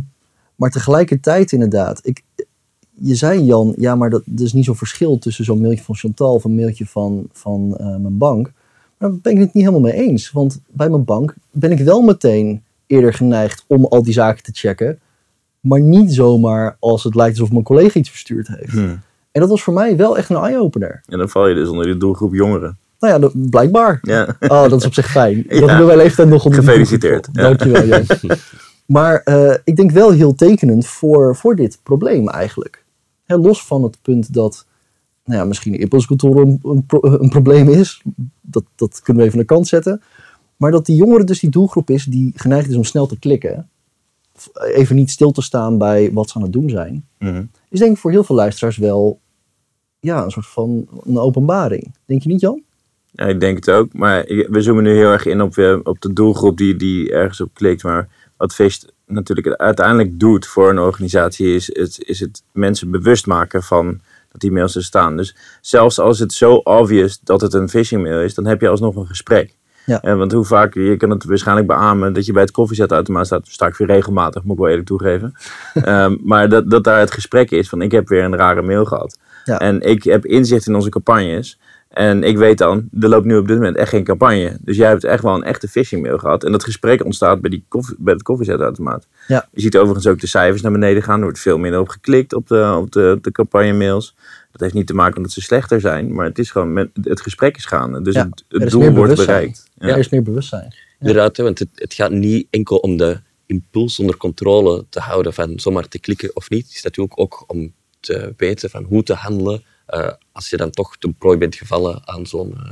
maar 0.55 0.69
tegelijkertijd 0.69 1.51
inderdaad, 1.51 1.99
ik, 2.03 2.23
je 2.91 3.15
zei 3.15 3.43
Jan, 3.43 3.73
ja, 3.77 3.95
maar 3.95 4.09
dat, 4.09 4.23
er 4.35 4.43
is 4.43 4.53
niet 4.53 4.65
zo'n 4.65 4.75
verschil 4.75 5.17
tussen 5.17 5.45
zo'n 5.45 5.61
mailtje 5.61 5.83
van 5.83 5.95
Chantal 5.95 6.33
of 6.33 6.43
een 6.43 6.55
mailtje 6.55 6.85
van, 6.85 7.27
van 7.31 7.77
eh, 7.77 7.85
mijn 7.85 8.17
bank. 8.17 8.51
Maar 8.97 9.09
daar 9.09 9.19
ben 9.21 9.33
ik 9.33 9.39
het 9.39 9.53
niet 9.53 9.63
helemaal 9.65 9.91
mee 9.91 10.07
eens. 10.07 10.31
Want 10.31 10.61
bij 10.67 10.89
mijn 10.89 11.03
bank 11.03 11.35
ben 11.51 11.71
ik 11.71 11.79
wel 11.79 12.01
meteen 12.01 12.63
eerder 12.87 13.13
geneigd 13.13 13.63
om 13.67 13.85
al 13.85 14.03
die 14.03 14.13
zaken 14.13 14.43
te 14.43 14.51
checken. 14.53 14.99
Maar 15.59 15.81
niet 15.81 16.13
zomaar 16.13 16.77
als 16.79 17.03
het 17.03 17.15
lijkt 17.15 17.37
alsof 17.37 17.51
mijn 17.51 17.63
collega 17.63 17.99
iets 17.99 18.09
verstuurd 18.09 18.47
heeft. 18.47 18.71
Hmm. 18.71 19.01
En 19.31 19.41
dat 19.41 19.49
was 19.49 19.63
voor 19.63 19.73
mij 19.73 19.97
wel 19.97 20.17
echt 20.17 20.29
een 20.29 20.35
eye-opener. 20.35 21.03
En 21.05 21.17
dan 21.17 21.29
val 21.29 21.47
je 21.47 21.55
dus 21.55 21.69
onder 21.69 21.85
de 21.85 21.97
doelgroep 21.97 22.33
jongeren. 22.33 22.77
Nou 23.03 23.15
ja, 23.15 23.19
dat- 23.19 23.49
blijkbaar. 23.49 23.99
Ja. 24.01 24.35
Oh, 24.39 24.69
dat 24.69 24.79
is 24.79 24.85
op 24.85 24.93
zich 24.93 25.11
fijn. 25.11 25.43
Dat 25.47 25.65
bij 25.65 25.83
mijn 25.83 25.97
leeftijd 25.97 26.27
nog 26.27 26.45
onder 26.45 26.59
die 26.59 26.69
Gefeliciteerd. 26.69 27.33
Dankjewel, 27.35 27.85
Jan. 27.85 28.03
Maar 28.85 29.21
eh, 29.23 29.55
ik 29.63 29.75
denk 29.75 29.91
wel 29.91 30.11
heel 30.11 30.35
tekenend 30.35 30.87
voor, 30.87 31.35
voor 31.35 31.55
dit 31.55 31.79
probleem 31.83 32.27
eigenlijk. 32.29 32.85
Hè, 33.25 33.35
los 33.37 33.65
van 33.65 33.83
het 33.83 33.97
punt 34.01 34.33
dat 34.33 34.65
nou 35.25 35.39
ja, 35.39 35.45
misschien 35.45 35.79
impulscontrole 35.79 36.41
een, 36.41 36.59
een, 36.63 36.85
pro- 36.85 36.99
een 37.03 37.29
probleem 37.29 37.69
is. 37.69 38.01
Dat, 38.41 38.63
dat 38.75 39.01
kunnen 39.03 39.21
we 39.23 39.27
even 39.27 39.39
aan 39.39 39.45
de 39.47 39.53
kant 39.53 39.67
zetten. 39.67 40.01
Maar 40.57 40.71
dat 40.71 40.85
die 40.85 40.95
jongeren 40.95 41.25
dus 41.25 41.39
die 41.39 41.49
doelgroep 41.49 41.89
is 41.89 42.05
die 42.05 42.31
geneigd 42.35 42.69
is 42.69 42.75
om 42.75 42.83
snel 42.83 43.05
te 43.05 43.19
klikken. 43.19 43.69
Even 44.73 44.95
niet 44.95 45.11
stil 45.11 45.31
te 45.31 45.41
staan 45.41 45.77
bij 45.77 46.11
wat 46.13 46.29
ze 46.29 46.35
aan 46.37 46.43
het 46.43 46.53
doen 46.53 46.69
zijn. 46.69 47.05
Mhm. 47.19 47.43
Is 47.69 47.79
denk 47.79 47.91
ik 47.91 47.97
voor 47.97 48.11
heel 48.11 48.23
veel 48.23 48.35
luisteraars 48.35 48.77
wel 48.77 49.19
ja, 49.99 50.23
een 50.23 50.31
soort 50.31 50.47
van 50.47 50.87
een 51.03 51.17
openbaring. 51.17 51.93
Denk 52.05 52.21
je 52.23 52.29
niet, 52.29 52.41
Jan? 52.41 52.61
Ja, 53.15 53.25
ik 53.25 53.39
denk 53.39 53.55
het 53.55 53.71
ook. 53.71 53.93
Maar 53.93 54.23
we 54.25 54.61
zoomen 54.61 54.83
nu 54.83 54.95
heel 54.95 55.11
erg 55.11 55.25
in 55.25 55.41
op, 55.41 55.57
eh, 55.57 55.77
op 55.83 56.01
de 56.01 56.13
doelgroep 56.13 56.57
die, 56.57 56.75
die 56.75 57.11
ergens 57.11 57.41
op 57.41 57.49
klikt. 57.53 57.83
Maar 57.83 58.07
wat 58.37 58.53
Fist 58.53 58.93
natuurlijk 59.05 59.47
uiteindelijk 59.47 60.19
doet 60.19 60.47
voor 60.47 60.69
een 60.69 60.79
organisatie 60.79 61.55
is, 61.55 61.69
is, 61.69 61.99
is 61.99 62.19
het 62.19 62.43
mensen 62.51 62.91
bewust 62.91 63.25
maken 63.25 63.63
van 63.63 64.01
dat 64.31 64.41
die 64.41 64.51
mails 64.51 64.75
er 64.75 64.83
staan. 64.83 65.17
Dus 65.17 65.35
zelfs 65.61 65.99
als 65.99 66.19
het 66.19 66.33
zo 66.33 66.53
obvious 66.55 67.19
dat 67.23 67.41
het 67.41 67.53
een 67.53 67.69
phishing 67.69 68.03
mail 68.03 68.21
is, 68.21 68.33
dan 68.33 68.45
heb 68.45 68.61
je 68.61 68.67
alsnog 68.67 68.95
een 68.95 69.07
gesprek. 69.07 69.55
Ja. 69.85 70.01
Eh, 70.01 70.15
want 70.15 70.31
hoe 70.31 70.45
vaak, 70.45 70.73
je 70.73 70.97
kan 70.97 71.09
het 71.09 71.23
waarschijnlijk 71.23 71.67
beamen 71.67 72.13
dat 72.13 72.25
je 72.25 72.31
bij 72.31 72.41
het 72.41 72.51
koffiezetautomaat 72.51 73.25
staat, 73.25 73.47
sta 73.47 73.67
ik 73.67 73.75
weer 73.75 73.87
regelmatig, 73.87 74.43
moet 74.43 74.53
ik 74.53 74.59
wel 74.59 74.69
eerlijk 74.69 74.87
toegeven. 74.87 75.33
Ehm, 75.73 76.15
maar 76.23 76.49
dat, 76.49 76.69
dat 76.69 76.83
daar 76.83 76.99
het 76.99 77.11
gesprek 77.11 77.51
is 77.51 77.69
van 77.69 77.81
ik 77.81 77.91
heb 77.91 78.07
weer 78.07 78.23
een 78.23 78.35
rare 78.35 78.61
mail 78.61 78.85
gehad. 78.85 79.17
Ja. 79.43 79.59
En 79.59 79.81
ik 79.81 80.03
heb 80.03 80.25
inzicht 80.25 80.67
in 80.67 80.75
onze 80.75 80.89
campagnes. 80.89 81.59
En 81.93 82.23
ik 82.23 82.37
weet 82.37 82.57
dan, 82.57 82.89
er 82.99 83.09
loopt 83.09 83.25
nu 83.25 83.37
op 83.37 83.47
dit 83.47 83.57
moment 83.57 83.75
echt 83.75 83.89
geen 83.89 84.03
campagne. 84.03 84.57
Dus 84.61 84.77
jij 84.77 84.87
hebt 84.87 85.03
echt 85.03 85.23
wel 85.23 85.35
een 85.35 85.43
echte 85.43 85.67
phishing 85.67 86.01
mail 86.01 86.17
gehad. 86.17 86.43
En 86.43 86.51
dat 86.51 86.63
gesprek 86.63 87.05
ontstaat 87.05 87.41
bij, 87.41 87.49
die 87.49 87.65
koffie, 87.67 87.95
bij 87.99 88.13
het 88.13 88.23
koffiezetautomaat. 88.23 89.07
Ja. 89.27 89.47
Je 89.51 89.61
ziet 89.61 89.77
overigens 89.77 90.07
ook 90.07 90.19
de 90.19 90.27
cijfers 90.27 90.61
naar 90.61 90.71
beneden 90.71 91.03
gaan. 91.03 91.17
Er 91.17 91.23
wordt 91.23 91.39
veel 91.39 91.57
minder 91.57 91.79
op 91.79 91.89
geklikt 91.89 92.33
op 92.33 92.47
de, 92.47 92.73
op 92.77 92.91
de, 92.91 93.19
de 93.21 93.31
campagne 93.31 93.73
mails. 93.73 94.15
Dat 94.51 94.61
heeft 94.61 94.73
niet 94.73 94.87
te 94.87 94.93
maken 94.93 95.13
met 95.13 95.23
dat 95.23 95.31
ze 95.31 95.41
slechter 95.41 95.79
zijn. 95.81 96.13
Maar 96.13 96.25
het 96.25 96.39
is 96.39 96.51
gewoon, 96.51 96.73
met, 96.73 96.89
het 97.01 97.21
gesprek 97.21 97.57
is 97.57 97.65
gaande. 97.65 98.01
Dus 98.01 98.13
Ja, 98.13 98.29
het, 98.29 98.43
er 98.47 98.69
doel 98.69 98.79
meer 98.79 98.93
wordt 98.93 99.11
bewustzijn. 99.11 99.37
bereikt. 99.37 99.69
Ja. 99.77 99.87
Er 99.87 99.97
is 99.97 100.09
meer 100.09 100.23
bewustzijn. 100.23 100.75
Inderdaad, 100.99 101.37
want 101.37 101.59
het, 101.59 101.69
het 101.75 101.93
gaat 101.93 102.11
niet 102.11 102.47
enkel 102.49 102.77
om 102.77 102.97
de 102.97 103.19
impuls 103.45 103.99
onder 103.99 104.17
controle 104.17 104.85
te 104.89 104.99
houden 104.99 105.33
van 105.33 105.59
zomaar 105.59 105.87
te 105.87 105.99
klikken 105.99 106.31
of 106.33 106.49
niet. 106.49 106.65
Het 106.65 106.75
is 106.75 106.83
natuurlijk 106.83 107.19
ook 107.19 107.43
om 107.47 107.73
te 107.99 108.33
weten 108.37 108.69
van 108.69 108.83
hoe 108.83 109.03
te 109.03 109.13
handelen 109.13 109.63
als 110.31 110.49
je 110.49 110.57
dan 110.57 110.69
toch 110.71 110.97
ten 110.97 111.13
prooi 111.15 111.37
bent 111.37 111.55
gevallen 111.55 112.01
aan 112.07 112.25
zo'n 112.27 112.53
eh, 112.57 112.71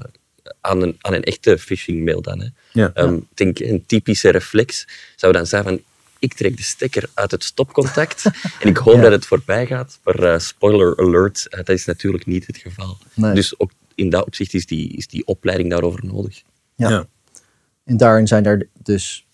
aan, 0.62 0.82
een, 0.82 0.96
aan 1.00 1.14
een 1.14 1.24
echte 1.24 1.58
phishing 1.58 2.06
mail 2.06 2.22
dan. 2.22 2.40
Hè. 2.42 2.48
Ja. 2.74 2.92
Ehm, 2.94 3.14
Ik 3.16 3.24
denk 3.34 3.60
een 3.60 3.86
typische 3.86 4.30
reflex 4.30 4.88
zou 5.16 5.34
dan 5.34 5.46
zijn 5.48 5.64
van 5.64 5.82
ik 6.20 6.34
trek 6.34 6.58
de 6.58 6.64
stekker 6.64 7.10
uit 7.14 7.32
het 7.32 7.44
stopcontact 7.44 8.26
en 8.62 8.68
ik 8.70 8.78
hoop 8.78 8.96
Ja. 8.96 9.02
dat 9.02 9.12
het 9.12 9.26
voorbij 9.26 9.66
gaat. 9.68 10.00
Maar 10.04 10.20
eh, 10.24 10.40
spoiler 10.40 10.98
alert, 10.98 11.48
eh, 11.50 11.58
dat 11.58 11.70
is 11.70 11.86
natuurlijk 11.86 12.26
niet 12.26 12.48
het 12.48 12.58
geval. 12.58 12.98
Nee. 13.14 13.34
Dus 13.34 13.60
ook 13.60 13.72
in 13.96 14.10
dat 14.10 14.26
opzicht 14.26 14.54
is 14.54 14.66
die, 14.66 14.90
is 14.98 15.08
die 15.08 15.26
opleiding 15.26 15.70
daarover 15.70 16.06
nodig. 16.06 16.42
Ja. 16.76 16.90
Ja. 16.90 17.08
En 17.84 17.98
daarin 17.98 18.28
zijn 18.28 18.46
er 18.46 18.68
dus 18.84 19.26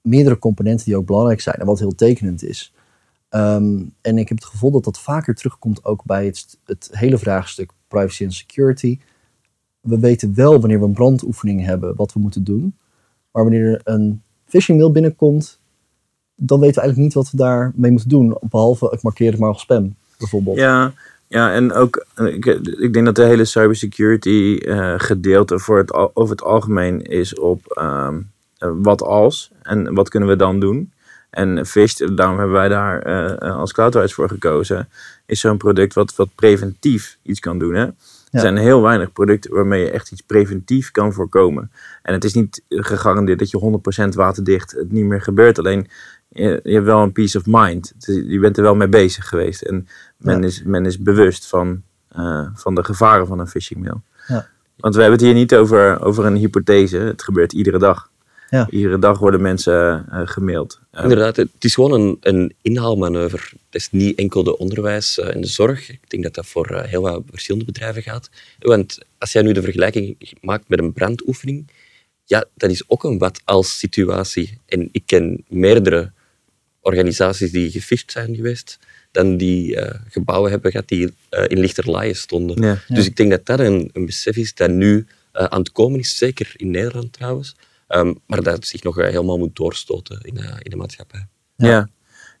meerdere 0.00 0.38
componenten 0.38 0.84
die 0.86 0.96
ook 0.96 1.06
belangrijk 1.06 1.40
zijn 1.40 1.56
en 1.56 1.66
wat 1.66 1.78
heel 1.78 1.94
tekenend 1.94 2.42
is. 2.42 2.72
Ehm, 3.34 3.82
en 4.00 4.18
ik 4.18 4.28
heb 4.28 4.38
het 4.38 4.46
gevoel 4.46 4.70
dat 4.70 4.84
dat 4.84 5.00
vaker 5.00 5.34
terugkomt 5.34 5.84
ook 5.84 6.04
bij 6.04 6.26
het, 6.26 6.58
het 6.64 6.88
hele 6.92 7.18
vraagstuk 7.18 7.70
privacy 7.88 8.24
en 8.24 8.32
security. 8.32 8.98
We 9.80 9.98
weten 9.98 10.34
wel 10.34 10.60
wanneer 10.60 10.78
we 10.78 10.84
een 10.84 10.92
brandoefening 10.92 11.64
hebben 11.64 11.96
wat 11.96 12.12
we 12.12 12.20
moeten 12.20 12.44
doen. 12.44 12.76
Maar 13.32 13.42
wanneer 13.42 13.72
er 13.72 13.80
een 13.84 14.22
phishing 14.44 14.78
mail 14.78 14.92
binnenkomt, 14.92 15.60
dan 16.34 16.60
weten 16.60 16.74
we 16.74 16.80
eigenlijk 16.80 16.96
niet 16.96 17.24
wat 17.24 17.30
we 17.30 17.36
daarmee 17.36 17.90
moeten 17.90 18.08
doen. 18.08 18.36
Behalve 18.40 18.90
ik 18.92 19.02
markeer 19.02 19.30
het 19.30 19.40
maar 19.40 19.48
als 19.48 19.60
spam, 19.60 19.94
bijvoorbeeld. 20.18 20.56
Ja, 20.56 20.92
ja, 21.26 21.52
en 21.52 21.72
ook, 21.72 22.06
ik, 22.16 22.46
ik 22.78 22.92
denk 22.92 23.04
dat 23.04 23.16
de 23.16 23.24
hele 23.24 23.44
cybersecurity 23.44 24.58
eh 24.64 24.94
gedeelte 24.96 25.58
voor 25.58 25.78
het, 25.78 25.92
over 25.92 26.30
het 26.30 26.44
algemeen 26.44 27.02
is 27.02 27.38
op 27.38 27.66
ehm, 27.66 28.20
eh, 28.58 28.70
wat 28.74 29.02
als 29.02 29.50
en 29.62 29.94
wat 29.94 30.08
kunnen 30.08 30.28
we 30.28 30.36
dan 30.36 30.60
doen. 30.60 30.92
En 31.34 31.66
Fist, 31.66 32.16
daarom 32.16 32.38
hebben 32.38 32.56
wij 32.56 32.68
daar 32.68 32.98
eh, 32.98 33.56
als 33.56 33.72
CloudWise 33.72 34.14
voor 34.14 34.28
gekozen, 34.28 34.88
is 35.26 35.40
zo'n 35.40 35.56
product 35.56 35.94
wat, 35.94 36.16
wat 36.16 36.28
preventief 36.34 37.18
iets 37.22 37.40
kan 37.40 37.58
doen. 37.58 37.74
Hè? 37.74 37.84
Er 38.30 38.40
zijn 38.40 38.56
heel 38.56 38.82
weinig 38.82 39.12
producten 39.12 39.54
waarmee 39.54 39.84
je 39.84 39.90
echt 39.90 40.12
iets 40.12 40.20
preventief 40.20 40.90
kan 40.90 41.12
voorkomen. 41.12 41.70
En 42.02 42.12
het 42.12 42.24
is 42.24 42.34
niet 42.34 42.62
gegarandeerd 42.68 43.38
dat 43.38 43.50
je 43.50 43.80
100% 44.04 44.08
waterdicht 44.14 44.70
het 44.72 44.92
niet 44.92 45.04
meer 45.04 45.22
gebeurt. 45.22 45.58
Alleen 45.58 45.88
je, 46.28 46.60
je 46.62 46.72
hebt 46.72 46.84
wel 46.84 47.02
een 47.02 47.12
peace 47.12 47.38
of 47.38 47.44
mind. 47.46 47.92
Je 48.06 48.38
bent 48.38 48.56
er 48.56 48.62
wel 48.62 48.74
mee 48.74 48.88
bezig 48.88 49.28
geweest. 49.28 49.62
En 49.62 49.88
men, 50.16 50.40
Ja. 50.40 50.46
is, 50.46 50.62
men 50.64 50.86
is 50.86 50.98
bewust 50.98 51.46
van, 51.46 51.82
eh, 52.08 52.46
van 52.54 52.74
de 52.74 52.84
gevaren 52.84 53.26
van 53.26 53.38
een 53.38 53.48
phishing 53.48 53.82
mail. 53.82 54.02
Ja. 54.26 54.48
Want 54.76 54.94
we 54.94 55.00
hebben 55.00 55.18
het 55.18 55.28
hier 55.28 55.36
niet 55.38 55.54
over, 55.54 56.02
over 56.02 56.24
een 56.24 56.36
hypothese. 56.36 56.96
Het 56.96 57.22
gebeurt 57.22 57.52
iedere 57.52 57.78
dag. 57.78 58.10
Ja. 58.54 58.66
Iedere 58.70 58.98
dag 58.98 59.18
worden 59.18 59.42
mensen 59.42 60.06
eh, 60.10 60.20
gemaild. 60.24 60.80
Eh, 60.90 61.02
Inderdaad, 61.02 61.36
het 61.36 61.64
is 61.64 61.74
gewoon 61.74 61.92
een, 61.92 62.16
een 62.20 62.54
inhaalmanoeuvre. 62.62 63.42
Het 63.70 63.82
is 63.82 63.88
niet 63.90 64.18
enkel 64.18 64.42
de 64.44 64.58
onderwijs 64.58 65.18
eh, 65.18 65.34
en 65.34 65.40
de 65.40 65.46
zorg. 65.46 65.90
Ik 65.90 66.10
denk 66.10 66.22
dat 66.22 66.34
dat 66.34 66.46
voor 66.46 66.66
eh, 66.66 66.88
heel 66.88 67.02
wat 67.02 67.22
verschillende 67.30 67.66
bedrijven 67.66 68.02
gaat. 68.02 68.30
Want 68.58 68.98
als 69.18 69.32
jij 69.32 69.42
nu 69.42 69.52
de 69.52 69.62
vergelijking 69.62 70.34
maakt 70.40 70.68
met 70.68 70.78
een 70.78 70.92
brandoefening, 70.92 71.70
ja, 72.24 72.44
dat 72.54 72.70
is 72.70 72.84
ook 72.86 73.04
een 73.04 73.18
wat-als 73.18 73.78
situatie. 73.78 74.58
En 74.66 74.88
ik 74.92 75.02
ken 75.06 75.44
meerdere 75.48 76.12
organisaties 76.80 77.50
die 77.50 77.70
gefisht 77.70 78.12
zijn 78.12 78.34
geweest, 78.34 78.78
dan 79.10 79.36
die 79.36 79.76
eh, 79.76 80.00
gebouwen 80.10 80.50
hebben 80.50 80.70
gehad 80.70 80.88
die 80.88 81.14
in 81.46 81.58
lichterlaaien 81.58 82.16
stonden. 82.16 82.62
Ja. 82.62 82.78
Dus 82.88 83.06
ik 83.06 83.16
denk 83.16 83.30
dat 83.30 83.46
dat 83.46 83.60
een, 83.60 83.90
een 83.92 84.06
besef 84.06 84.36
is 84.36 84.54
dat 84.54 84.70
nu 84.70 85.06
aan 85.32 85.58
het 85.58 85.72
komen 85.72 85.98
is, 85.98 86.16
zeker 86.16 86.52
in 86.56 86.70
Nederland 86.70 87.12
trouwens, 87.12 87.56
Ehm, 87.94 88.14
maar 88.26 88.42
dat 88.42 88.64
zich 88.64 88.82
nog 88.82 88.98
eh, 88.98 89.08
helemaal 89.08 89.38
moet 89.38 89.56
doorstoten 89.56 90.20
in, 90.20 90.36
eh, 90.36 90.56
in 90.58 90.70
de 90.70 90.76
maatschappij. 90.76 91.26
Ja. 91.56 91.68
Ja. 91.68 91.88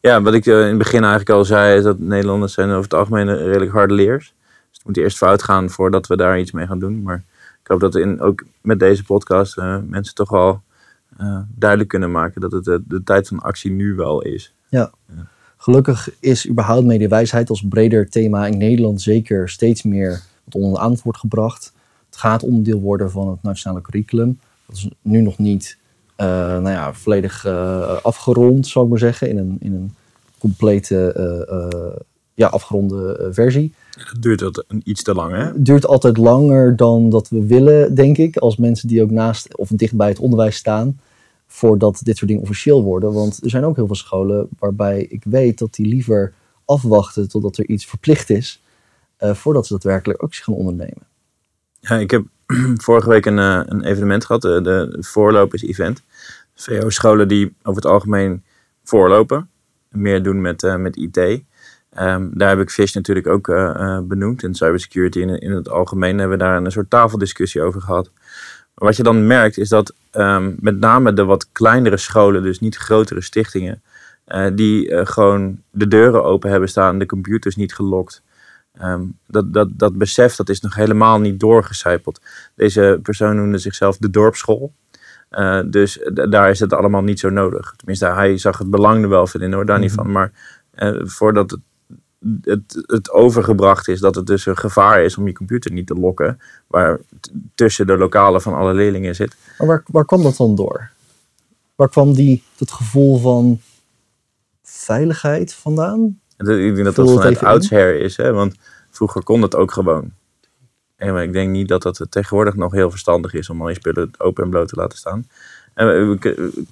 ja. 0.00 0.22
wat 0.22 0.34
ik 0.34 0.46
eh, 0.46 0.60
in 0.60 0.66
het 0.66 0.78
begin 0.78 1.00
eigenlijk 1.00 1.30
al 1.30 1.44
zei, 1.44 1.76
is 1.76 1.82
dat 1.82 1.98
Nederlanders 1.98 2.52
zijn 2.52 2.68
over 2.68 2.82
het 2.82 2.94
algemeen 2.94 3.36
redelijk 3.36 3.72
harde 3.72 3.94
leers. 3.94 4.34
Dus 4.68 4.78
het 4.78 4.86
moet 4.86 4.96
eerst 4.96 5.16
fout 5.16 5.42
gaan 5.42 5.70
voordat 5.70 6.06
we 6.06 6.16
daar 6.16 6.38
iets 6.38 6.52
mee 6.52 6.66
gaan 6.66 6.78
doen. 6.78 7.02
Maar 7.02 7.24
ik 7.64 7.70
hoop 7.70 7.80
dat 7.80 7.94
in, 7.94 8.20
ook 8.20 8.44
met 8.60 8.78
deze 8.78 9.04
podcast 9.04 9.58
eh, 9.58 9.78
mensen 9.86 10.14
toch 10.14 10.30
wel 10.30 10.62
eh, 11.16 11.38
duidelijk 11.54 11.90
kunnen 11.90 12.10
maken 12.10 12.40
dat 12.40 12.52
het 12.52 12.68
eh, 12.68 12.76
de 12.84 13.02
tijd 13.02 13.28
van 13.28 13.38
actie 13.38 13.70
nu 13.70 13.94
wel 13.94 14.22
is. 14.22 14.54
Gelukkig 15.56 16.10
is 16.20 16.48
überhaupt 16.48 16.86
mediewijsheid 16.86 17.50
als 17.50 17.64
breder 17.68 18.08
thema 18.08 18.46
in 18.46 18.58
Nederland 18.58 19.02
zeker 19.02 19.48
steeds 19.48 19.82
meer 19.82 20.22
onder 20.50 20.72
de 20.72 20.78
aandacht 20.78 21.02
wordt 21.02 21.18
gebracht. 21.18 21.72
Het 22.06 22.16
gaat 22.16 22.42
onderdeel 22.42 22.80
worden 22.80 23.10
van 23.10 23.28
het 23.28 23.42
nationale 23.42 23.80
curriculum. 23.80 24.38
Dat 24.66 24.76
is 24.76 24.88
nu 25.02 25.20
nog 25.20 25.38
niet 25.38 25.78
eh, 26.16 26.26
nou 26.26 26.68
ja, 26.68 26.92
volledig 26.92 27.44
eh, 27.44 28.02
afgerond, 28.02 28.66
zou 28.66 28.84
ik 28.84 28.90
maar 28.90 29.00
zeggen, 29.00 29.28
in 29.28 29.38
een, 29.38 29.56
in 29.60 29.74
een 29.74 29.94
complete 30.38 31.12
eh, 31.12 32.00
ja, 32.34 32.48
afgeronde 32.48 33.28
versie. 33.32 33.74
Duurt 34.20 34.38
dat 34.38 34.64
een, 34.68 34.80
iets 34.84 35.02
te 35.02 35.14
lang, 35.14 35.32
hè? 35.32 35.44
Het 35.44 35.64
duurt 35.64 35.86
altijd 35.86 36.16
langer 36.16 36.76
dan 36.76 37.10
dat 37.10 37.28
we 37.28 37.46
willen, 37.46 37.94
denk 37.94 38.18
ik, 38.18 38.36
als 38.36 38.56
mensen 38.56 38.88
die 38.88 39.02
ook 39.02 39.10
naast 39.10 39.56
of 39.56 39.68
dicht 39.68 39.96
bij 39.96 40.08
het 40.08 40.18
onderwijs 40.18 40.56
staan, 40.56 41.00
voordat 41.46 42.00
dit 42.02 42.16
soort 42.16 42.30
dingen 42.30 42.42
officieel 42.42 42.82
worden. 42.82 43.12
Want 43.12 43.42
er 43.42 43.50
zijn 43.50 43.64
ook 43.64 43.76
heel 43.76 43.86
veel 43.86 43.94
scholen 43.94 44.48
waarbij 44.58 45.02
ik 45.02 45.24
weet 45.24 45.58
dat 45.58 45.74
die 45.74 45.86
liever 45.86 46.32
afwachten 46.64 47.28
totdat 47.28 47.56
er 47.56 47.68
iets 47.68 47.86
verplicht 47.86 48.30
is, 48.30 48.62
voordat 49.18 49.66
ze 49.66 49.72
daadwerkelijk 49.72 50.20
actie 50.20 50.42
gaan 50.42 50.54
ondernemen. 50.54 51.02
Ja, 51.80 51.96
ik 51.96 52.10
heb 52.10 52.24
vorige 52.86 53.08
week 53.08 53.26
een, 53.26 53.38
eh, 53.38 53.60
een 53.64 53.84
evenement 53.84 54.24
gehad, 54.24 54.42
de, 54.42 54.60
de 54.62 54.96
voorlopers-event. 55.00 56.02
VO-scholen 56.54 57.28
die 57.28 57.54
over 57.62 57.82
het 57.82 57.90
algemeen 57.90 58.44
voorlopen, 58.84 59.48
meer 59.88 60.22
doen 60.22 60.40
met, 60.40 60.62
eh, 60.62 60.76
met 60.76 60.96
IT. 60.96 61.42
Ehm, 61.90 62.28
daar 62.32 62.48
heb 62.48 62.60
ik 62.60 62.70
Fish 62.70 62.94
natuurlijk 62.94 63.26
ook 63.26 63.48
eh, 63.48 63.98
benoemd. 64.02 64.42
En 64.42 64.54
cybersecurity 64.54 65.20
in, 65.20 65.38
in 65.38 65.52
het 65.52 65.68
algemeen 65.68 66.18
hebben 66.18 66.38
we 66.38 66.44
daar 66.44 66.56
een 66.56 66.72
soort 66.72 66.90
tafeldiscussie 66.90 67.62
over 67.62 67.80
gehad. 67.80 68.10
Wat 68.74 68.96
je 68.96 69.02
dan 69.02 69.26
merkt 69.26 69.58
is 69.58 69.68
dat 69.68 69.94
ehm, 70.10 70.52
met 70.58 70.78
name 70.78 71.12
de 71.12 71.24
wat 71.24 71.48
kleinere 71.52 71.96
scholen, 71.96 72.42
dus 72.42 72.60
niet 72.60 72.76
grotere 72.76 73.20
stichtingen, 73.20 73.82
die 74.52 75.06
gewoon 75.06 75.60
de 75.70 75.88
deuren 75.88 76.24
open 76.24 76.50
hebben 76.50 76.68
staan, 76.68 76.98
de 76.98 77.06
computers 77.06 77.56
niet 77.56 77.74
gelokt. 77.74 78.22
Ehm, 78.78 79.04
dat, 79.26 79.52
dat, 79.52 79.68
dat 79.72 79.98
besef 79.98 80.36
dat 80.36 80.48
is 80.48 80.60
nog 80.60 80.74
helemaal 80.74 81.20
niet 81.20 81.40
doorgecijpeld. 81.40 82.20
Deze 82.54 82.98
persoon 83.02 83.36
noemde 83.36 83.58
zichzelf 83.58 83.96
de 83.96 84.10
dorpsschool. 84.10 84.72
Eh, 85.28 85.60
dus 85.66 86.00
daar 86.28 86.50
is 86.50 86.60
het 86.60 86.72
allemaal 86.72 87.02
niet 87.02 87.20
zo 87.20 87.30
nodig. 87.30 87.74
Tenminste, 87.76 88.06
hij 88.06 88.38
zag 88.38 88.58
het 88.58 88.70
belang 88.70 89.02
er 89.02 89.08
wel 89.08 89.26
van 89.26 89.40
in 89.40 89.52
hoor, 89.52 89.66
daar 89.66 89.78
niet 89.78 89.92
van. 89.92 90.12
Maar 90.12 90.32
eh, 90.70 91.00
voordat 91.02 91.50
het, 91.50 91.60
het, 92.42 92.84
het 92.86 93.10
overgebracht 93.10 93.88
is 93.88 94.00
dat 94.00 94.14
het 94.14 94.26
dus 94.26 94.46
een 94.46 94.56
gevaar 94.56 95.04
is 95.04 95.16
om 95.16 95.26
je 95.26 95.32
computer 95.32 95.72
niet 95.72 95.86
te 95.86 95.94
lokken, 95.94 96.40
waar 96.66 97.00
tussen 97.54 97.86
de 97.86 97.96
lokalen 97.96 98.42
van 98.42 98.54
alle 98.54 98.74
leerlingen 98.74 99.14
zit. 99.14 99.36
Maar 99.58 99.66
waar, 99.66 99.82
waar 99.86 100.04
kwam 100.04 100.22
dat 100.22 100.36
dan 100.36 100.54
door? 100.54 100.90
Waar 101.74 101.88
kwam 101.88 102.12
die, 102.12 102.42
dat 102.56 102.70
gevoel 102.70 103.18
van 103.18 103.60
veiligheid 104.62 105.54
vandaan? 105.54 106.20
Dat- 106.36 106.48
Ik 106.58 106.74
denk 106.74 106.84
dat 106.84 106.94
dat 106.94 107.06
het 107.08 107.16
vanuit 107.16 107.42
oudsher 107.42 108.00
is, 108.00 108.16
hè? 108.16 108.32
want 108.32 108.54
vroeger 108.90 109.22
kon 109.22 109.40
dat 109.40 109.56
ook 109.56 109.72
gewoon. 109.72 110.10
En 110.96 111.12
maar 111.12 111.22
ik 111.22 111.32
denk 111.32 111.50
niet 111.50 111.68
dat 111.68 111.82
dat 111.82 112.06
tegenwoordig 112.08 112.54
nog 112.54 112.72
heel 112.72 112.90
verstandig 112.90 113.34
is 113.34 113.50
om 113.50 113.60
al 113.60 113.68
je 113.68 113.74
spullen 113.74 114.10
open 114.18 114.44
en 114.44 114.50
bloot 114.50 114.68
te 114.68 114.76
laten 114.76 114.98
staan. 114.98 115.26
En 115.74 116.18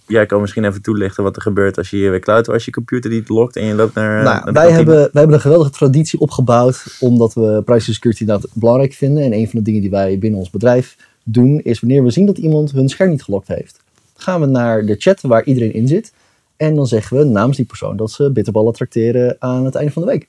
jij 0.06 0.26
kan 0.26 0.40
misschien 0.40 0.64
even 0.64 0.82
toelichten 0.82 1.22
wat 1.22 1.36
er 1.36 1.42
gebeurt 1.42 1.78
als 1.78 1.90
je 1.90 1.96
hier 1.96 2.10
weer 2.10 2.20
cloud 2.20 2.48
als 2.48 2.64
je 2.64 2.70
computer 2.70 3.10
niet 3.10 3.28
lokt 3.28 3.56
en 3.56 3.64
je 3.64 3.74
loopt 3.74 3.94
naar. 3.94 4.22
nou, 4.22 4.44
naar 4.44 4.52
wij, 4.52 4.70
hebben, 4.70 4.94
wij 4.94 5.08
hebben 5.12 5.34
een 5.34 5.40
geweldige 5.40 5.70
traditie 5.70 6.18
opgebouwd 6.20 6.96
omdat 7.00 7.34
we 7.34 7.62
privacy 7.64 7.92
security 7.92 8.22
inderdaad 8.22 8.50
belangrijk 8.54 8.92
vinden. 8.92 9.22
En 9.22 9.32
een 9.32 9.48
van 9.48 9.58
de 9.58 9.64
dingen 9.64 9.80
die 9.80 9.90
wij 9.90 10.18
binnen 10.18 10.38
ons 10.38 10.50
bedrijf 10.50 10.96
doen 11.24 11.60
is 11.60 11.80
wanneer 11.80 12.02
we 12.02 12.10
zien 12.10 12.26
dat 12.26 12.38
iemand 12.38 12.72
hun 12.72 12.88
scherm 12.88 13.10
niet 13.10 13.22
gelokt 13.22 13.48
heeft. 13.48 13.80
Gaan 14.16 14.40
we 14.40 14.46
naar 14.46 14.86
de 14.86 14.94
chat 14.98 15.20
waar 15.20 15.44
iedereen 15.44 15.72
in 15.72 15.88
zit. 15.88 16.12
En 16.56 16.74
dan 16.74 16.86
zeggen 16.86 17.16
we 17.16 17.24
namens 17.24 17.56
die 17.56 17.66
persoon 17.66 17.96
dat 17.96 18.10
ze 18.10 18.30
bitterballen 18.30 18.72
trakteren 18.72 19.36
aan 19.38 19.64
het 19.64 19.74
einde 19.74 19.92
van 19.92 20.02
de 20.02 20.08
week. 20.08 20.28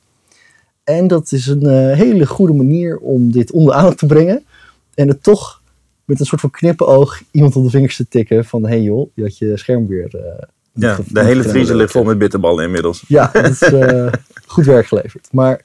En 0.84 1.08
dat 1.08 1.32
is 1.32 1.48
een 1.48 1.66
eh, 1.66 1.98
hele 1.98 2.26
goede 2.26 2.54
manier 2.54 2.98
om 2.98 3.32
dit 3.32 3.52
onder 3.52 3.74
de 3.74 3.80
aandacht 3.80 3.98
te 3.98 4.06
brengen. 4.06 4.44
En 4.94 5.08
het 5.08 5.24
toch 5.24 5.62
met 6.06 6.20
een 6.20 6.26
soort 6.26 6.42
van 6.42 6.50
knippenoog 6.52 7.22
iemand 7.32 7.56
op 7.56 7.64
de 7.64 7.70
vingers 7.70 7.96
te 7.96 8.08
tikken 8.08 8.46
van... 8.46 8.64
hé 8.64 8.70
hey 8.70 8.82
joh, 8.82 9.10
je 9.14 9.22
had 9.22 9.38
je 9.38 9.58
scherm 9.58 9.88
weer... 9.88 10.16
eh, 10.16 10.48
Ja, 10.74 11.00
de 11.08 11.24
hele 11.24 11.44
vriezer 11.44 11.76
ligt 11.76 11.92
vol 11.92 12.04
met 12.04 12.18
bitterballen 12.18 12.66
inmiddels. 12.66 13.04
Ja, 13.08 13.30
dat 13.34 13.50
is 13.50 13.62
eh, 13.62 14.12
goed 14.48 14.66
werk 14.66 14.86
geleverd. 14.86 15.28
Maar 15.32 15.62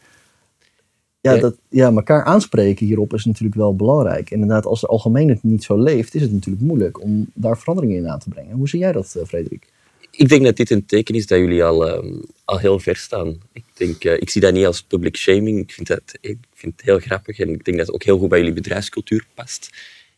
ja, 1.20 1.32
Ja. 1.32 1.40
dat, 1.40 1.56
ja, 1.68 1.92
elkaar 1.92 2.24
aanspreken 2.24 2.86
hierop 2.86 3.14
is 3.14 3.24
natuurlijk 3.24 3.56
wel 3.56 3.76
belangrijk. 3.76 4.30
Inderdaad, 4.30 4.66
als 4.66 4.80
de 4.80 4.86
algemeen 4.86 5.28
het 5.28 5.42
niet 5.42 5.64
zo 5.64 5.82
leeft, 5.82 6.14
is 6.14 6.22
het 6.22 6.32
natuurlijk 6.32 6.64
moeilijk 6.64 7.02
om 7.02 7.26
daar 7.34 7.58
veranderingen 7.58 7.96
in 7.96 8.08
aan 8.08 8.18
te 8.18 8.28
brengen. 8.28 8.56
Hoe 8.56 8.68
zie 8.68 8.78
jij 8.80 8.92
dat, 8.92 9.16
Frederik? 9.26 9.72
Ik 10.18 10.28
denk 10.28 10.44
dat 10.44 10.56
dit 10.56 10.70
een 10.70 10.86
teken 10.86 11.14
is 11.14 11.26
dat 11.26 11.38
jullie 11.38 11.64
al, 11.64 11.88
ehm, 11.88 12.20
al 12.44 12.58
heel 12.58 12.78
ver 12.78 12.96
staan. 12.96 13.38
Ik, 13.52 13.64
denk, 13.74 14.04
eh, 14.04 14.14
ik 14.14 14.30
zie 14.30 14.40
dat 14.40 14.52
niet 14.52 14.66
als 14.66 14.82
public 14.82 15.16
shaming. 15.16 15.58
Ik 15.58 15.72
vind, 15.72 15.86
dat, 15.86 16.02
ik 16.20 16.38
vind 16.54 16.72
het 16.76 16.84
heel 16.84 16.98
grappig 16.98 17.38
en 17.38 17.48
ik 17.48 17.64
denk 17.64 17.76
dat 17.76 17.86
het 17.86 17.94
ook 17.94 18.02
heel 18.02 18.18
goed 18.18 18.28
bij 18.28 18.38
jullie 18.38 18.54
bedrijfscultuur 18.54 19.26
past. 19.34 19.70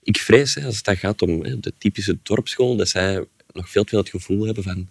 Ik 0.03 0.19
vrees, 0.19 0.55
hè, 0.55 0.65
als 0.65 0.77
het 0.77 0.85
dan 0.85 0.97
gaat 0.97 1.23
om 1.23 1.43
de 1.61 1.73
typische 1.79 2.19
dorpsschool, 2.23 2.77
dat 2.77 2.89
zij 2.89 3.25
nog 3.53 3.71
veel 3.71 3.83
te 3.83 3.89
veel 3.89 3.99
het 3.99 4.09
gevoel 4.09 4.45
hebben 4.45 4.63
van 4.63 4.89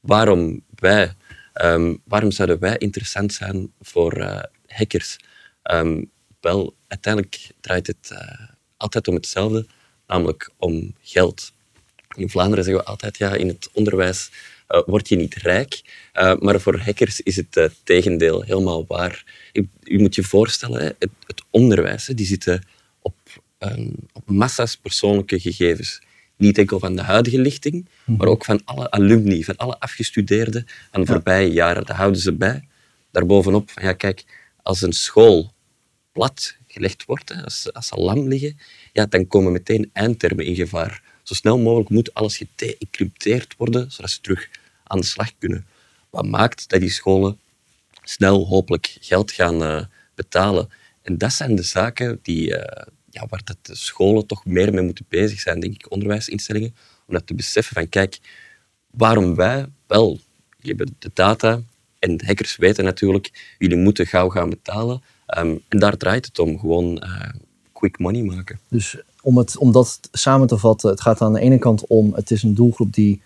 waarom 0.00 0.62
wij, 0.74 1.12
ehm, 1.52 1.94
waarom 2.04 2.30
zouden 2.30 2.58
wij 2.58 2.76
interessant 2.78 3.32
zijn 3.32 3.72
voor 3.80 4.12
eh, 4.12 4.42
hackers? 4.66 5.16
Ehm, 5.62 6.04
wel, 6.40 6.74
uiteindelijk 6.86 7.50
draait 7.60 7.86
het 7.86 8.10
eh, 8.10 8.48
altijd 8.76 9.08
om 9.08 9.14
hetzelfde, 9.14 9.66
namelijk 10.06 10.50
om 10.56 10.94
geld. 11.00 11.52
In 12.16 12.30
Vlaanderen 12.30 12.64
zeggen 12.64 12.82
we 12.82 12.88
altijd, 12.88 13.18
ja, 13.18 13.34
in 13.34 13.48
het 13.48 13.68
onderwijs 13.72 14.30
eh, 14.66 14.82
word 14.86 15.08
je 15.08 15.16
niet 15.16 15.34
rijk. 15.34 15.82
Eh, 16.12 16.36
maar 16.38 16.60
voor 16.60 16.78
hackers 16.78 17.20
is 17.20 17.36
het 17.36 17.56
eh, 17.56 17.64
tegendeel 17.84 18.42
helemaal 18.42 18.84
waar. 18.86 19.24
Je, 19.52 19.66
je 19.82 19.98
moet 19.98 20.14
je 20.14 20.22
voorstellen, 20.22 20.80
hè, 20.80 20.86
het, 20.98 21.10
het 21.26 21.42
onderwijs, 21.50 22.06
hè, 22.06 22.14
die 22.14 22.26
zitten 22.26 22.66
op, 23.00 23.16
ehm, 23.58 23.90
op 24.12 24.28
massa's 24.30 24.76
persoonlijke 24.76 25.40
gegevens. 25.40 26.02
Niet 26.36 26.58
enkel 26.58 26.78
van 26.78 26.96
de 26.96 27.02
huidige 27.02 27.38
lichting, 27.38 27.88
maar 28.04 28.28
ook 28.28 28.44
van 28.44 28.60
alle 28.64 28.90
alumni, 28.90 29.44
van 29.44 29.56
alle 29.56 29.78
afgestudeerden 29.78 30.66
van 30.90 31.00
de 31.00 31.06
voorbije 31.06 31.50
jaren. 31.50 31.86
Dat 31.86 31.96
houden 31.96 32.20
ze 32.20 32.32
bij. 32.32 32.68
Daarbovenop, 33.10 33.70
ja, 33.74 33.92
kijk, 33.92 34.24
als 34.62 34.82
een 34.82 34.92
school 34.92 35.52
plat 36.12 36.56
gelegd 36.66 37.04
wordt, 37.04 37.28
hè, 37.28 37.42
als, 37.42 37.72
als 37.72 37.86
ze 37.86 37.96
lam 37.96 38.28
liggen, 38.28 38.58
ja, 38.92 39.06
dan 39.06 39.26
komen 39.26 39.52
meteen 39.52 39.90
eindtermen 39.92 40.44
in 40.44 40.54
gevaar. 40.54 41.02
Zo 41.26 41.34
snel 41.34 41.58
mogelijk 41.58 41.90
moet 41.90 42.14
alles 42.14 42.36
gede-encrypteerd 42.36 43.54
worden, 43.56 43.90
zodat 43.90 44.10
ze 44.10 44.20
terug 44.20 44.48
aan 44.82 45.00
de 45.00 45.06
slag 45.06 45.38
kunnen. 45.38 45.66
Wat 46.10 46.26
maakt 46.26 46.68
dat 46.68 46.80
die 46.80 46.90
scholen 46.90 47.38
snel 48.02 48.46
hopelijk 48.46 48.96
geld 49.00 49.32
gaan 49.32 49.62
eh, 49.62 49.84
betalen. 50.14 50.68
En 51.02 51.18
dat 51.18 51.32
zijn 51.32 51.56
de 51.56 51.62
zaken 51.62 52.18
die, 52.22 52.56
eh, 52.56 52.86
ja, 53.10 53.26
waar 53.28 53.40
dat 53.44 53.56
de 53.62 53.74
scholen 53.74 54.26
toch 54.26 54.44
meer 54.44 54.74
mee 54.74 54.84
moeten 54.84 55.04
bezig 55.08 55.40
zijn, 55.40 55.60
denk 55.60 55.74
ik, 55.74 55.90
onderwijsinstellingen. 55.90 56.74
Om 57.06 57.14
dat 57.14 57.26
te 57.26 57.34
beseffen 57.34 57.74
van, 57.74 57.88
kijk, 57.88 58.18
waarom 58.90 59.34
wij 59.34 59.66
wel, 59.86 60.20
de 60.98 61.10
data 61.12 61.62
en 61.98 62.24
hackers 62.26 62.56
weten 62.56 62.84
natuurlijk, 62.84 63.54
jullie 63.58 63.76
moeten 63.76 64.06
gauw 64.06 64.28
gaan 64.28 64.50
betalen. 64.50 65.02
Ehm, 65.26 65.56
en 65.68 65.78
daar 65.78 65.96
draait 65.96 66.26
het 66.26 66.38
om, 66.38 66.58
gewoon 66.58 66.98
eh, 66.98 67.28
quick 67.90 67.98
money 67.98 68.22
maken. 68.22 68.58
Dus 68.68 69.02
om, 69.22 69.38
het, 69.38 69.58
om 69.58 69.72
dat 69.72 70.00
samen 70.12 70.46
te 70.46 70.58
vatten, 70.58 70.90
het 70.90 71.00
gaat 71.00 71.20
aan 71.20 71.32
de 71.32 71.40
ene 71.40 71.58
kant 71.58 71.86
om, 71.86 72.14
het 72.14 72.30
is 72.30 72.42
een 72.42 72.54
doelgroep 72.54 72.92
die 72.92 73.22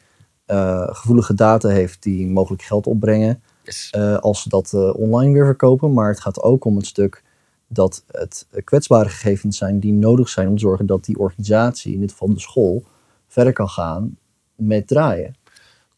eh, 0.46 0.88
gevoelige 0.90 1.34
data 1.34 1.68
heeft 1.68 2.02
die 2.02 2.26
mogelijk 2.26 2.62
geld 2.62 2.86
opbrengen 2.86 3.42
Yes. 3.64 3.88
eh, 3.90 4.18
als 4.18 4.42
ze 4.42 4.48
dat 4.48 4.72
eh, 4.72 4.94
online 4.94 5.32
weer 5.32 5.44
verkopen. 5.44 5.92
Maar 5.92 6.08
het 6.08 6.20
gaat 6.20 6.42
ook 6.42 6.64
om 6.64 6.76
het 6.76 6.86
stuk 6.86 7.22
dat 7.68 8.04
het 8.06 8.46
kwetsbare 8.64 9.08
gegevens 9.08 9.58
zijn 9.58 9.80
die 9.80 9.92
nodig 9.92 10.28
zijn 10.28 10.48
om 10.48 10.54
te 10.54 10.60
zorgen 10.60 10.86
dat 10.86 11.04
die 11.04 11.18
organisatie, 11.18 11.94
in 11.94 12.00
dit 12.00 12.10
geval 12.10 12.34
de 12.34 12.40
school, 12.40 12.84
verder 13.28 13.52
kan 13.52 13.68
gaan 13.68 14.16
met 14.54 14.86
draaien. 14.86 15.34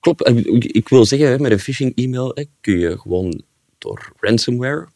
Klopt. 0.01 0.29
Ik 0.75 0.89
wil 0.89 1.05
zeggen, 1.05 1.43
met 1.43 1.53
een 1.53 1.59
phishing-e-mail 1.59 2.31
hè, 2.35 2.45
kun 2.61 2.79
je 2.79 2.99
gewoon 2.99 3.43
door 3.79 4.13
ransomware 4.21 4.89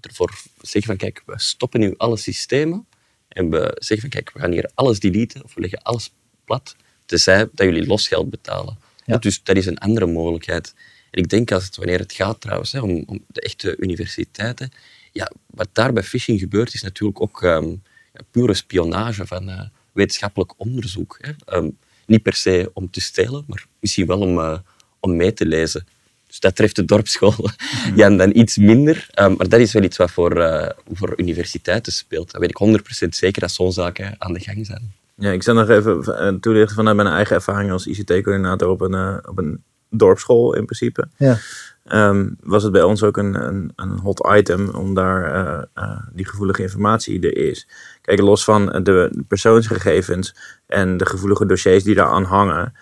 ervoor 0.00 0.30
zeggen 0.60 0.82
van 0.82 0.96
kijk, 0.96 1.22
we 1.26 1.32
stoppen 1.36 1.80
nu 1.80 1.94
alle 1.96 2.16
systemen 2.16 2.86
en 3.32 3.50
we 3.50 3.76
zeggen 3.78 4.00
van 4.00 4.08
kijk, 4.08 4.32
we 4.32 4.40
gaan 4.40 4.52
hier 4.52 4.70
alles 4.74 5.00
deleten 5.00 5.44
of 5.44 5.54
we 5.54 5.60
leggen 5.60 5.82
alles 5.82 6.12
plat, 6.44 6.76
tenzij 7.06 7.48
dat 7.52 7.66
jullie 7.66 7.86
losgeld 7.86 8.30
betalen. 8.30 8.78
Ja. 9.04 9.16
Dus 9.16 9.42
dat 9.42 9.56
is 9.56 9.66
een 9.66 9.78
andere 9.78 10.06
mogelijkheid. 10.06 10.74
En 11.10 11.22
ik 11.22 11.28
denk 11.28 11.52
als 11.52 11.64
het, 11.64 11.76
wanneer 11.76 11.98
het 11.98 12.12
gaat 12.12 12.40
trouwens 12.40 12.72
hè, 12.72 12.80
om, 12.80 13.02
om 13.06 13.24
de 13.26 13.40
echte 13.40 13.76
universiteiten, 13.76 14.70
ja, 15.12 15.32
wat 15.46 15.68
daar 15.72 15.92
bij 15.92 16.02
phishing 16.02 16.40
gebeurt 16.40 16.74
is 16.74 16.82
natuurlijk 16.82 17.20
ook 17.20 17.42
ehm, 17.42 17.68
ja, 18.12 18.20
pure 18.30 18.54
spionage 18.54 19.26
van 19.26 19.48
eh, 19.48 19.60
wetenschappelijk 19.92 20.52
onderzoek. 20.56 21.18
Hè. 21.20 21.32
Ehm, 21.44 21.70
niet 22.06 22.22
per 22.22 22.34
se 22.34 22.70
om 22.74 22.90
te 22.90 23.00
stelen, 23.00 23.44
maar 23.46 23.66
misschien 23.80 24.06
wel 24.06 24.20
om, 24.20 24.38
eh, 24.38 24.58
om 25.00 25.16
mee 25.16 25.32
te 25.32 25.46
lezen. 25.46 25.86
Dus 26.32 26.40
dat 26.40 26.56
treft 26.56 26.76
de 26.76 26.84
dorpsschool 26.84 27.48
ja, 27.94 28.06
en 28.06 28.16
dan 28.16 28.30
iets 28.34 28.56
minder. 28.56 29.06
Ehm, 29.10 29.34
maar 29.36 29.48
dat 29.48 29.60
is 29.60 29.72
wel 29.72 29.82
iets 29.82 29.96
wat 29.96 30.10
voor, 30.10 30.40
eh, 30.40 30.70
voor 30.92 31.12
universiteiten 31.16 31.92
speelt. 31.92 32.30
Dan 32.30 32.40
weet 32.40 32.50
ik 32.50 32.56
100% 32.56 33.16
zeker 33.16 33.40
dat 33.40 33.50
zo'n 33.50 33.72
zaken 33.72 34.14
aan 34.18 34.32
de 34.32 34.40
gang 34.40 34.66
zijn. 34.66 34.92
Ja, 35.14 35.30
ik 35.30 35.42
zal 35.42 35.54
nog 35.54 35.68
even 35.68 36.18
eh, 36.18 36.34
toelichten 36.34 36.76
vanuit 36.76 36.96
mijn 36.96 37.08
eigen 37.08 37.36
ervaring 37.36 37.70
als 37.70 37.86
ICT-coördinator 37.86 38.68
op 38.68 38.80
een, 38.80 38.94
eh, 38.94 39.16
op 39.28 39.38
een 39.38 39.62
dorpsschool 39.90 40.54
in 40.54 40.64
principe. 40.64 41.08
Ja. 41.16 41.38
Ehm, 41.84 42.28
was 42.40 42.62
het 42.62 42.72
bij 42.72 42.82
ons 42.82 43.02
ook 43.02 43.16
een, 43.16 43.34
een, 43.34 43.72
een 43.76 43.98
hot 43.98 44.28
item 44.34 44.68
om 44.68 44.94
daar 44.94 45.34
eh, 45.34 45.62
eh, 45.74 46.00
die 46.12 46.26
gevoelige 46.26 46.62
informatie 46.62 47.20
er 47.20 47.36
is. 47.36 47.68
Kijk, 48.00 48.20
los 48.20 48.44
van 48.44 48.66
de 48.66 49.24
persoonsgegevens 49.28 50.34
en 50.66 50.96
de 50.96 51.06
gevoelige 51.06 51.46
dossiers 51.46 51.84
die 51.84 51.94
daaraan 51.94 52.24
hangen, 52.24 52.74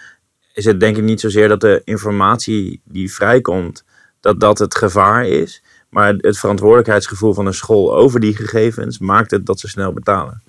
is 0.52 0.64
het 0.64 0.80
denk 0.80 0.96
ik 0.96 1.02
niet 1.02 1.20
zozeer 1.20 1.48
dat 1.48 1.60
de 1.60 1.82
informatie 1.84 2.80
die 2.84 3.12
vrijkomt, 3.12 3.84
dat 4.20 4.40
dat 4.40 4.58
het 4.58 4.74
gevaar 4.74 5.26
is. 5.26 5.62
Maar 5.88 6.14
het 6.16 6.38
verantwoordelijkheidsgevoel 6.38 7.34
van 7.34 7.46
een 7.46 7.54
school 7.54 7.96
over 7.96 8.20
die 8.20 8.36
gegevens 8.36 8.98
maakt 8.98 9.30
het 9.30 9.46
dat 9.46 9.60
ze 9.60 9.68
snel 9.68 9.92
betalen. 9.92 10.42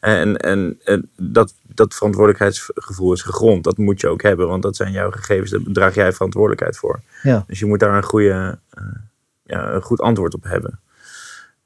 En, 0.00 0.36
en, 0.36 0.78
en 0.84 1.10
dat, 1.16 1.54
dat 1.66 1.94
verantwoordelijkheidsgevoel 1.94 3.12
is 3.12 3.22
gegrond. 3.22 3.64
Dat 3.64 3.76
moet 3.76 4.00
je 4.00 4.08
ook 4.08 4.22
hebben, 4.22 4.48
want 4.48 4.62
dat 4.62 4.76
zijn 4.76 4.92
jouw 4.92 5.10
gegevens. 5.10 5.50
Daar 5.50 5.60
draag 5.64 5.94
jij 5.94 6.12
verantwoordelijkheid 6.12 6.76
voor. 6.76 7.00
Ja. 7.22 7.44
Dus 7.46 7.58
je 7.58 7.66
moet 7.66 7.80
daar 7.80 7.96
een, 7.96 8.02
goede, 8.02 8.58
eh, 8.70 8.84
ja, 9.42 9.72
een 9.72 9.82
goed 9.82 10.00
antwoord 10.00 10.34
op 10.34 10.44
hebben. 10.44 10.80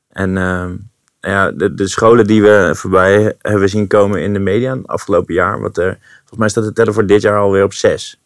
En 0.09 0.37
ehm, 0.37 0.75
ja, 1.21 1.51
de, 1.51 1.75
de 1.75 1.89
scholen 1.89 2.27
die 2.27 2.43
we 2.43 2.71
voorbij 2.75 3.35
hebben 3.39 3.69
zien 3.69 3.87
komen 3.87 4.23
in 4.23 4.33
de 4.33 4.39
media 4.39 4.77
het 4.77 4.87
afgelopen 4.87 5.35
jaar. 5.35 5.61
Wat 5.61 5.79
er, 5.79 5.99
volgens 6.33 6.39
mij 6.39 6.49
staat 6.49 6.65
de 6.65 6.73
teller 6.73 6.95
voor 6.95 7.07
dit 7.07 7.23
jaar 7.23 7.39
alweer 7.39 7.65
op 7.65 7.73
zes. 7.73 8.21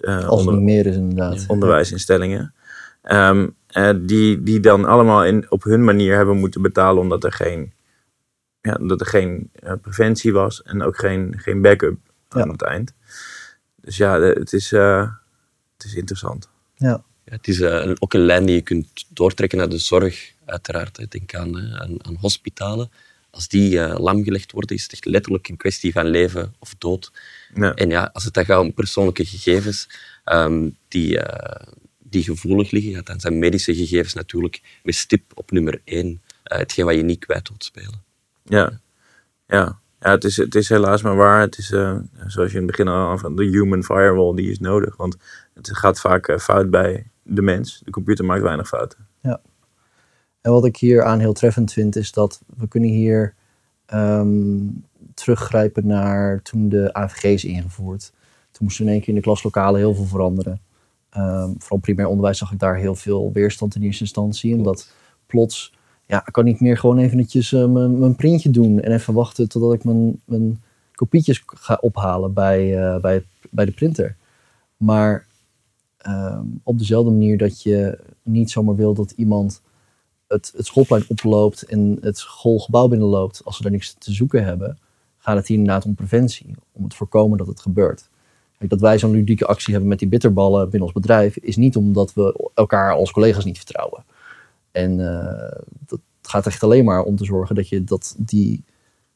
eh, 0.00 0.14
Als 0.14 0.22
het 0.24 0.30
onder- 0.32 0.54
niet 0.54 0.62
meer 0.62 0.86
is 0.86 0.94
inderdaad. 0.96 1.44
onderwijsinstellingen. 1.48 2.54
Ehm, 3.02 3.48
eh, 3.66 3.90
die, 4.00 4.42
die 4.42 4.60
dan 4.60 4.84
allemaal 4.84 5.24
in, 5.24 5.50
op 5.50 5.62
hun 5.64 5.84
manier 5.84 6.16
hebben 6.16 6.36
moeten 6.36 6.62
betalen 6.62 7.02
omdat 7.02 7.24
er 7.24 7.32
geen 7.32 7.72
ja, 8.60 8.74
dat 8.74 9.00
er 9.00 9.06
geen 9.06 9.50
eh, 9.52 9.72
preventie 9.82 10.32
was 10.32 10.62
en 10.62 10.82
ook 10.82 10.96
geen, 10.96 11.34
geen 11.38 11.60
backup 11.62 11.98
aan 12.28 12.44
Ja. 12.46 12.52
het 12.52 12.62
eind. 12.62 12.92
Dus 13.76 13.96
ja, 13.96 14.18
de- 14.18 14.36
het 14.38 14.52
is, 14.52 14.72
eh, 14.72 15.10
het 15.76 15.84
is 15.84 15.94
interessant. 15.94 16.48
Ja. 16.74 17.02
Ja, 17.24 17.32
het 17.36 17.48
is 17.48 17.62
ook 17.98 18.12
een 18.14 18.24
lijn 18.24 18.46
die 18.46 18.54
je 18.54 18.60
kunt 18.62 19.04
doortrekken 19.08 19.58
naar 19.58 19.68
de 19.68 19.78
zorg, 19.78 20.32
uiteraard. 20.44 20.96
hè. 20.96 21.04
Denk 21.08 21.34
aan, 21.34 21.56
hè, 21.56 21.78
aan, 21.78 22.04
aan 22.06 22.16
hospitalen. 22.20 22.90
Als 23.30 23.48
die 23.48 23.80
eh, 23.80 23.98
lamgelegd 23.98 24.52
worden, 24.52 24.76
is 24.76 24.82
het 24.82 24.92
echt 24.92 25.04
letterlijk 25.04 25.48
een 25.48 25.56
kwestie 25.56 25.92
van 25.92 26.06
leven 26.06 26.54
of 26.58 26.74
dood. 26.78 27.12
Ja. 27.54 27.74
En 27.74 27.90
ja, 27.90 28.10
als 28.12 28.24
het 28.24 28.34
dan 28.34 28.44
gaat 28.44 28.60
om 28.60 28.74
persoonlijke 28.74 29.24
gegevens 29.24 29.88
ehm, 30.24 30.70
die, 30.88 31.18
eh, 31.18 31.72
die 31.98 32.22
gevoelig 32.22 32.70
liggen, 32.70 32.90
ja, 32.90 33.02
dan 33.02 33.20
zijn 33.20 33.38
medische 33.38 33.74
gegevens 33.74 34.14
natuurlijk 34.14 34.60
met 34.82 34.94
stip 34.94 35.22
op 35.34 35.50
nummer 35.50 35.80
één. 35.84 36.22
eh, 36.42 36.58
hetgeen 36.58 36.84
wat 36.84 36.94
je 36.94 37.02
niet 37.02 37.24
kwijt 37.24 37.48
wilt 37.48 37.64
spelen. 37.64 38.02
Ja, 38.44 38.80
ja. 39.46 39.80
ja 40.00 40.10
het, 40.10 40.24
is, 40.24 40.36
het 40.36 40.54
is 40.54 40.68
helaas 40.68 41.02
maar 41.02 41.16
waar. 41.16 41.40
Het 41.40 41.58
is, 41.58 41.70
eh, 41.70 41.96
zoals 42.26 42.50
je 42.50 42.58
in 42.58 42.66
het 42.66 42.76
begin 42.76 42.88
al 42.88 43.18
van 43.18 43.36
de 43.36 43.44
human 43.44 43.84
firewall, 43.84 44.34
die 44.34 44.50
is 44.50 44.58
nodig. 44.58 44.96
Want 44.96 45.16
het 45.54 45.76
gaat 45.76 46.00
vaak 46.00 46.40
fout 46.40 46.70
bij 46.70 47.10
de 47.22 47.42
mens. 47.42 47.80
De 47.84 47.90
computer 47.90 48.24
maakt 48.24 48.42
weinig 48.42 48.68
fouten. 48.68 49.08
En 50.40 50.52
wat 50.52 50.64
ik 50.64 50.76
hier 50.76 51.04
aan 51.04 51.18
heel 51.18 51.32
treffend 51.32 51.72
vind, 51.72 51.96
is 51.96 52.12
dat 52.12 52.40
we 52.56 52.68
kunnen 52.68 52.90
hier 52.90 53.34
ehm, 53.86 54.58
teruggrijpen 55.14 55.86
naar 55.86 56.42
toen 56.42 56.68
de 56.68 56.92
AVG 56.92 57.24
is 57.24 57.44
ingevoerd. 57.44 58.12
Toen 58.50 58.64
moesten 58.64 58.84
in 58.84 58.90
één 58.90 59.00
keer 59.00 59.08
in 59.08 59.14
de 59.14 59.20
klaslokalen 59.20 59.80
heel 59.80 59.94
veel 59.94 60.04
veranderen. 60.04 60.60
Ehm, 61.10 61.50
vooral 61.58 61.78
primair 61.78 62.06
onderwijs 62.06 62.38
zag 62.38 62.52
ik 62.52 62.58
daar 62.58 62.76
heel 62.76 62.94
veel 62.94 63.32
weerstand 63.32 63.74
in 63.74 63.82
eerste 63.82 64.02
instantie. 64.02 64.54
Omdat 64.54 64.92
plots, 65.26 65.74
ja, 66.06 66.26
ik 66.26 66.32
kan 66.32 66.44
niet 66.44 66.60
meer 66.60 66.78
gewoon 66.78 66.98
eventjes 66.98 67.52
eh, 67.52 67.66
mijn, 67.66 67.98
mijn 67.98 68.16
printje 68.16 68.50
doen 68.50 68.80
en 68.80 68.92
even 68.92 69.14
wachten 69.14 69.48
totdat 69.48 69.72
ik 69.72 69.84
mijn, 69.84 70.20
mijn 70.24 70.62
kopietjes 70.94 71.42
ga 71.46 71.78
ophalen 71.80 72.32
bij, 72.32 72.78
eh, 72.78 73.00
bij, 73.00 73.24
bij 73.50 73.64
de 73.64 73.72
printer. 73.72 74.16
Maar 74.76 75.26
ehm, 75.96 76.44
op 76.62 76.78
dezelfde 76.78 77.10
manier 77.10 77.38
dat 77.38 77.62
je 77.62 77.98
niet 78.22 78.50
zomaar 78.50 78.76
wil 78.76 78.94
dat 78.94 79.10
iemand 79.10 79.62
het, 80.30 80.52
het 80.56 80.66
schoolplein 80.66 81.04
oploopt 81.08 81.62
en 81.62 81.98
het 82.00 82.18
schoolgebouw 82.18 82.88
binnenloopt 82.88 83.44
als 83.44 83.56
ze 83.56 83.62
daar 83.62 83.72
niks 83.72 83.94
te 83.98 84.12
zoeken 84.12 84.44
hebben, 84.44 84.78
gaat 85.18 85.36
het 85.36 85.46
hier 85.46 85.58
inderdaad 85.58 85.84
om 85.84 85.94
preventie. 85.94 86.54
Om 86.72 86.84
het 86.84 86.94
voorkomen 86.94 87.38
dat 87.38 87.46
het 87.46 87.60
gebeurt. 87.60 88.08
Kijk, 88.58 88.70
dat 88.70 88.80
wij 88.80 88.98
zo'n 88.98 89.10
ludieke 89.10 89.46
actie 89.46 89.72
hebben 89.72 89.90
met 89.90 89.98
die 89.98 90.08
bitterballen 90.08 90.62
binnen 90.62 90.82
ons 90.82 90.92
bedrijf, 90.92 91.36
is 91.36 91.56
niet 91.56 91.76
omdat 91.76 92.14
we 92.14 92.50
elkaar 92.54 92.92
als 92.92 93.10
collega's 93.10 93.44
niet 93.44 93.56
vertrouwen. 93.56 94.04
En 94.70 95.14
eh, 95.14 95.58
dat 95.86 96.00
gaat 96.22 96.46
echt 96.46 96.62
alleen 96.62 96.84
maar 96.84 97.02
om 97.02 97.16
te 97.16 97.24
zorgen 97.24 97.54
dat 97.54 97.68
je 97.68 97.84
dat 97.84 98.14
die 98.18 98.64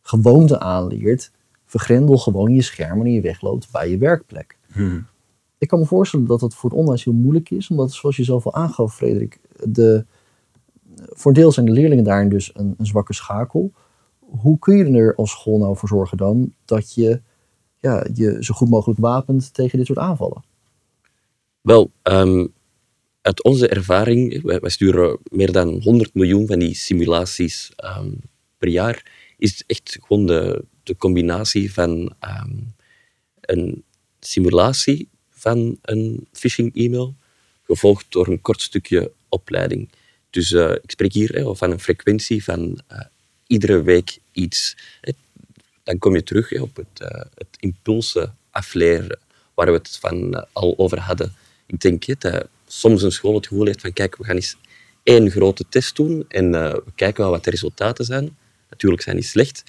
gewoonte 0.01 0.61
aanleert. 0.61 1.31
Vergrendel 1.65 2.19
gewoon 2.19 2.55
je 2.55 2.63
scherm 2.63 2.97
wanneer 2.97 3.15
je 3.15 3.21
wegloopt 3.21 3.69
bij 3.71 3.91
je 3.91 3.99
werkplek. 3.99 4.59
Ik 5.59 5.69
kan 5.69 5.79
me 5.79 5.87
voorstellen 5.87 6.27
dat 6.27 6.41
het 6.41 6.55
voor 6.55 6.71
het 6.71 6.79
onderwijs 6.79 7.05
heel 7.05 7.15
moeilijk 7.15 7.51
is, 7.51 7.71
omdat 7.71 7.93
zoals 7.93 8.17
je 8.17 8.25
zelf 8.25 8.47
al 8.47 8.55
aangaf, 8.55 8.95
Frederik, 8.95 9.41
de, 9.63 10.05
voor 10.97 11.33
deel 11.33 11.53
zijn 11.53 11.67
de 11.67 11.73
leerlingen 11.73 12.05
daarin 12.05 12.29
dus 12.29 12.51
een, 12.55 12.75
een 12.79 12.87
zwakke 12.87 13.13
schakel. 13.13 13.73
Hoe 14.19 14.59
kun 14.59 14.77
je 14.77 14.99
er 14.99 15.15
als 15.15 15.31
school 15.31 15.59
nou 15.59 15.77
voor 15.77 15.89
zorgen 15.89 16.17
dan 16.17 16.55
dat 16.65 16.95
je 16.95 17.21
ja, 17.81 18.07
je 18.15 18.37
zo 18.41 18.55
goed 18.55 18.69
mogelijk 18.69 19.01
wapent 19.01 19.55
tegen 19.55 19.79
dit 19.79 19.87
soort 19.87 19.99
aanvallen? 19.99 20.45
Wel, 21.61 21.91
ehm, 22.03 22.47
uit 23.21 23.43
onze 23.43 23.69
ervaring, 23.69 24.43
wij, 24.43 24.71
sturen 24.71 25.19
meer 25.23 25.53
dan 25.53 25.81
100 25.83 26.15
miljoen 26.15 26.47
van 26.47 26.59
die 26.59 26.75
simulaties 26.75 27.73
ehm, 27.77 28.11
per 28.59 28.69
jaar, 28.69 29.13
is 29.39 29.65
echt 29.67 29.99
gewoon 30.01 30.27
de, 30.27 30.65
de 30.83 30.97
combinatie 30.97 31.73
van 31.73 32.15
ehm, 32.21 32.57
een 33.41 33.85
simulatie 34.21 35.09
van 35.31 35.79
een 35.83 36.27
phishing-e-mail, 36.33 37.15
gevolgd 37.63 38.07
door 38.09 38.29
een 38.29 38.41
kort 38.41 38.61
stukje 38.61 39.13
opleiding. 39.29 39.91
Dus 40.35 40.53
eh, 40.53 40.71
ik 40.71 40.91
spreek 40.91 41.13
hier 41.13 41.55
van 41.55 41.71
een 41.71 41.81
frequentie 41.81 42.45
van 42.45 42.81
eh, 42.87 43.01
iedere 43.47 43.83
week 43.83 44.19
iets. 44.33 44.77
Dan 45.83 45.99
kom 45.99 46.15
je 46.15 46.23
terug 46.23 46.61
op 46.61 46.77
het, 46.77 47.01
eh, 47.01 47.25
het 47.35 47.57
impulsen 47.59 48.37
afleren, 48.51 49.19
waar 49.55 49.67
we 49.67 49.73
het 49.73 49.99
van 50.01 50.47
al 50.53 50.75
over 50.79 51.01
hadden. 51.01 51.35
Ik 51.67 51.81
denk 51.81 52.21
dat 52.21 52.49
soms 52.67 53.03
een 53.03 53.13
school 53.13 53.35
het 53.35 53.47
gevoel 53.47 53.67
heeft 53.67 53.81
van 53.81 53.93
kijk, 53.93 54.17
we 54.17 54.25
gaan 54.25 54.35
eens 54.35 54.57
één 55.03 55.31
grote 55.31 55.65
test 55.69 55.97
doen 55.97 56.25
en 56.29 56.51
we 56.51 56.93
kijken 56.95 57.23
wel 57.23 57.33
wat 57.33 57.45
de 57.45 57.51
resultaten 57.51 58.05
zijn. 58.05 58.37
Natuurlijk 58.71 59.03
zijn 59.03 59.17
die 59.17 59.25
slecht, 59.25 59.63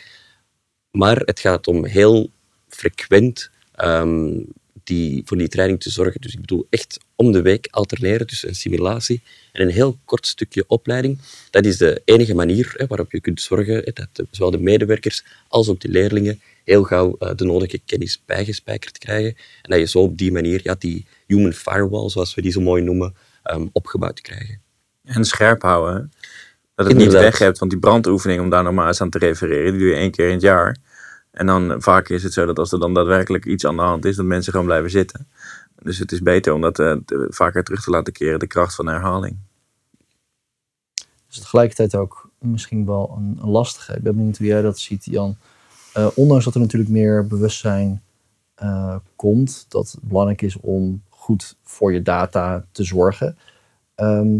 maar 0.91 1.17
het 1.17 1.39
gaat 1.39 1.67
om 1.67 1.85
heel 1.85 2.29
frequent 2.67 3.49
ehm, 3.71 4.39
die, 4.85 5.21
voor 5.25 5.37
die 5.37 5.47
training 5.47 5.79
te 5.81 5.89
zorgen. 5.89 6.21
Dus 6.21 6.33
ik 6.33 6.39
bedoel 6.41 6.67
echt 6.69 6.97
om 7.15 7.31
de 7.31 7.41
week 7.41 7.67
alterneren 7.71 8.27
tussen 8.27 8.49
een 8.49 8.55
simulatie 8.55 9.21
en 9.51 9.61
een 9.61 9.73
heel 9.73 9.97
kort 10.05 10.27
stukje 10.27 10.63
opleiding. 10.67 11.19
Dat 11.49 11.65
is 11.65 11.77
de 11.77 12.01
enige 12.05 12.33
manier 12.35 12.73
hè, 12.77 12.87
waarop 12.87 13.11
je 13.11 13.21
kunt 13.21 13.41
zorgen 13.41 13.75
hè, 13.75 13.91
dat 13.93 14.07
de- 14.11 14.27
zowel 14.31 14.51
de 14.51 14.59
medewerkers 14.59 15.23
als 15.47 15.69
ook 15.69 15.79
de 15.79 15.87
leerlingen 15.89 16.41
heel 16.63 16.83
gauw 16.83 17.15
eh, 17.19 17.35
de 17.35 17.45
nodige 17.45 17.79
kennis 17.85 18.21
bijgespijkerd 18.25 18.97
krijgen. 18.97 19.35
En 19.61 19.69
dat 19.71 19.79
je 19.79 19.85
zo 19.85 19.99
op 19.99 20.17
die 20.17 20.31
manier 20.31 20.59
ja, 20.63 20.75
die 20.79 21.05
human 21.27 21.53
firewall, 21.53 22.09
zoals 22.09 22.35
we 22.35 22.41
die 22.41 22.51
zo 22.51 22.61
mooi 22.61 22.83
noemen, 22.83 23.15
ehm, 23.43 23.65
opgebouwd 23.71 24.21
krijgen. 24.21 24.61
En 25.03 25.25
scherp 25.25 25.61
houden. 25.61 25.95
hè. 25.95 26.01
Dat 26.75 26.87
het 26.87 26.95
niet 26.97 27.11
weg 27.21 27.37
hebt. 27.39 27.57
Want 27.59 27.71
die 27.71 27.79
brandoefening, 27.79 28.41
om 28.41 28.49
daar 28.49 28.63
nog 28.63 28.73
maar 28.73 28.87
eens 28.87 29.01
aan 29.01 29.09
te 29.09 29.17
refereren, 29.17 29.71
die 29.71 29.79
doe 29.79 29.89
je 29.89 29.95
één 29.95 30.11
keer 30.11 30.25
in 30.27 30.33
het 30.33 30.41
jaar. 30.41 30.77
En 31.35 31.45
dan 31.45 31.81
vaak 31.81 32.09
is 32.09 32.23
het 32.23 32.33
zo 32.33 32.45
dat 32.45 32.59
als 32.59 32.71
er 32.71 32.79
dan 32.79 32.93
daadwerkelijk 32.93 33.45
iets 33.45 33.65
aan 33.65 33.75
de 33.75 33.81
hand 33.81 34.05
is, 34.05 34.15
dat 34.15 34.25
mensen 34.25 34.51
gewoon 34.51 34.67
blijven 34.67 34.89
zitten. 34.89 35.27
Dus 35.81 35.97
het 35.97 36.11
is 36.11 36.21
beter 36.21 36.53
om 36.53 36.61
dat 36.61 36.79
eh, 36.79 36.95
vaker 37.29 37.63
terug 37.63 37.83
te 37.83 37.89
laten 37.89 38.13
keren, 38.13 38.39
de 38.39 38.47
kracht 38.47 38.75
van 38.75 38.87
herhaling. 38.87 39.37
is 41.29 41.39
tegelijkertijd 41.39 41.95
ook 41.95 42.29
misschien 42.39 42.85
wel 42.85 43.15
een, 43.17 43.39
een 43.41 43.49
lastige. 43.49 43.93
Ik 43.93 44.01
ben 44.01 44.15
benieuwd 44.15 44.37
hoe 44.37 44.47
jij 44.47 44.61
dat 44.61 44.79
ziet, 44.79 45.05
Jan. 45.05 45.37
Eh, 45.93 46.07
ondanks 46.15 46.45
dat 46.45 46.53
er 46.53 46.59
natuurlijk 46.59 46.91
meer 46.91 47.27
bewustzijn 47.27 48.03
eh, 48.55 48.95
komt, 49.15 49.65
dat 49.69 49.91
het 49.91 50.03
belangrijk 50.03 50.41
is 50.41 50.59
om 50.59 51.03
goed 51.09 51.55
voor 51.63 51.93
je 51.93 52.01
data 52.01 52.65
te 52.71 52.83
zorgen. 52.83 53.37
Ehm, 53.95 54.35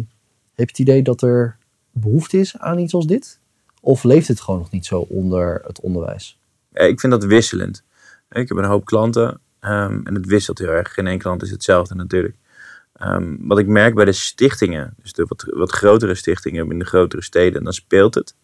heb 0.53 0.69
je 0.69 0.75
het 0.75 0.79
idee 0.79 1.03
dat 1.03 1.21
er 1.21 1.57
behoefte 1.91 2.37
is 2.37 2.57
aan 2.57 2.79
iets 2.79 2.93
als 2.93 3.07
dit? 3.07 3.39
Of 3.81 4.03
leeft 4.03 4.27
het 4.27 4.41
gewoon 4.41 4.59
nog 4.59 4.71
niet 4.71 4.85
zo 4.85 4.99
onder 4.99 5.61
het 5.65 5.79
onderwijs? 5.79 6.39
Eh, 6.75 6.87
Ik 6.87 6.99
vind 6.99 7.11
dat 7.11 7.23
wisselend. 7.23 7.83
Ik 8.29 8.47
heb 8.47 8.57
een 8.57 8.63
hoop 8.63 8.85
klanten 8.85 9.41
ehm, 9.59 9.99
en 10.03 10.15
het 10.15 10.25
wisselt 10.25 10.57
heel 10.57 10.69
erg. 10.69 10.93
Geen 10.93 11.07
één 11.07 11.17
klant 11.17 11.41
is 11.41 11.51
hetzelfde 11.51 11.95
natuurlijk. 11.95 12.35
Ehm, 12.93 13.35
wat 13.39 13.59
ik 13.59 13.67
merk 13.67 13.95
bij 13.95 14.05
de 14.05 14.11
stichtingen, 14.11 14.93
dus 15.01 15.13
de 15.13 15.25
wat, 15.49 15.71
grotere 15.71 16.15
stichtingen 16.15 16.71
in 16.71 16.79
de 16.79 16.85
grotere 16.85 17.21
steden, 17.21 17.63
dan 17.63 17.73
speelt 17.73 18.15
het. 18.15 18.35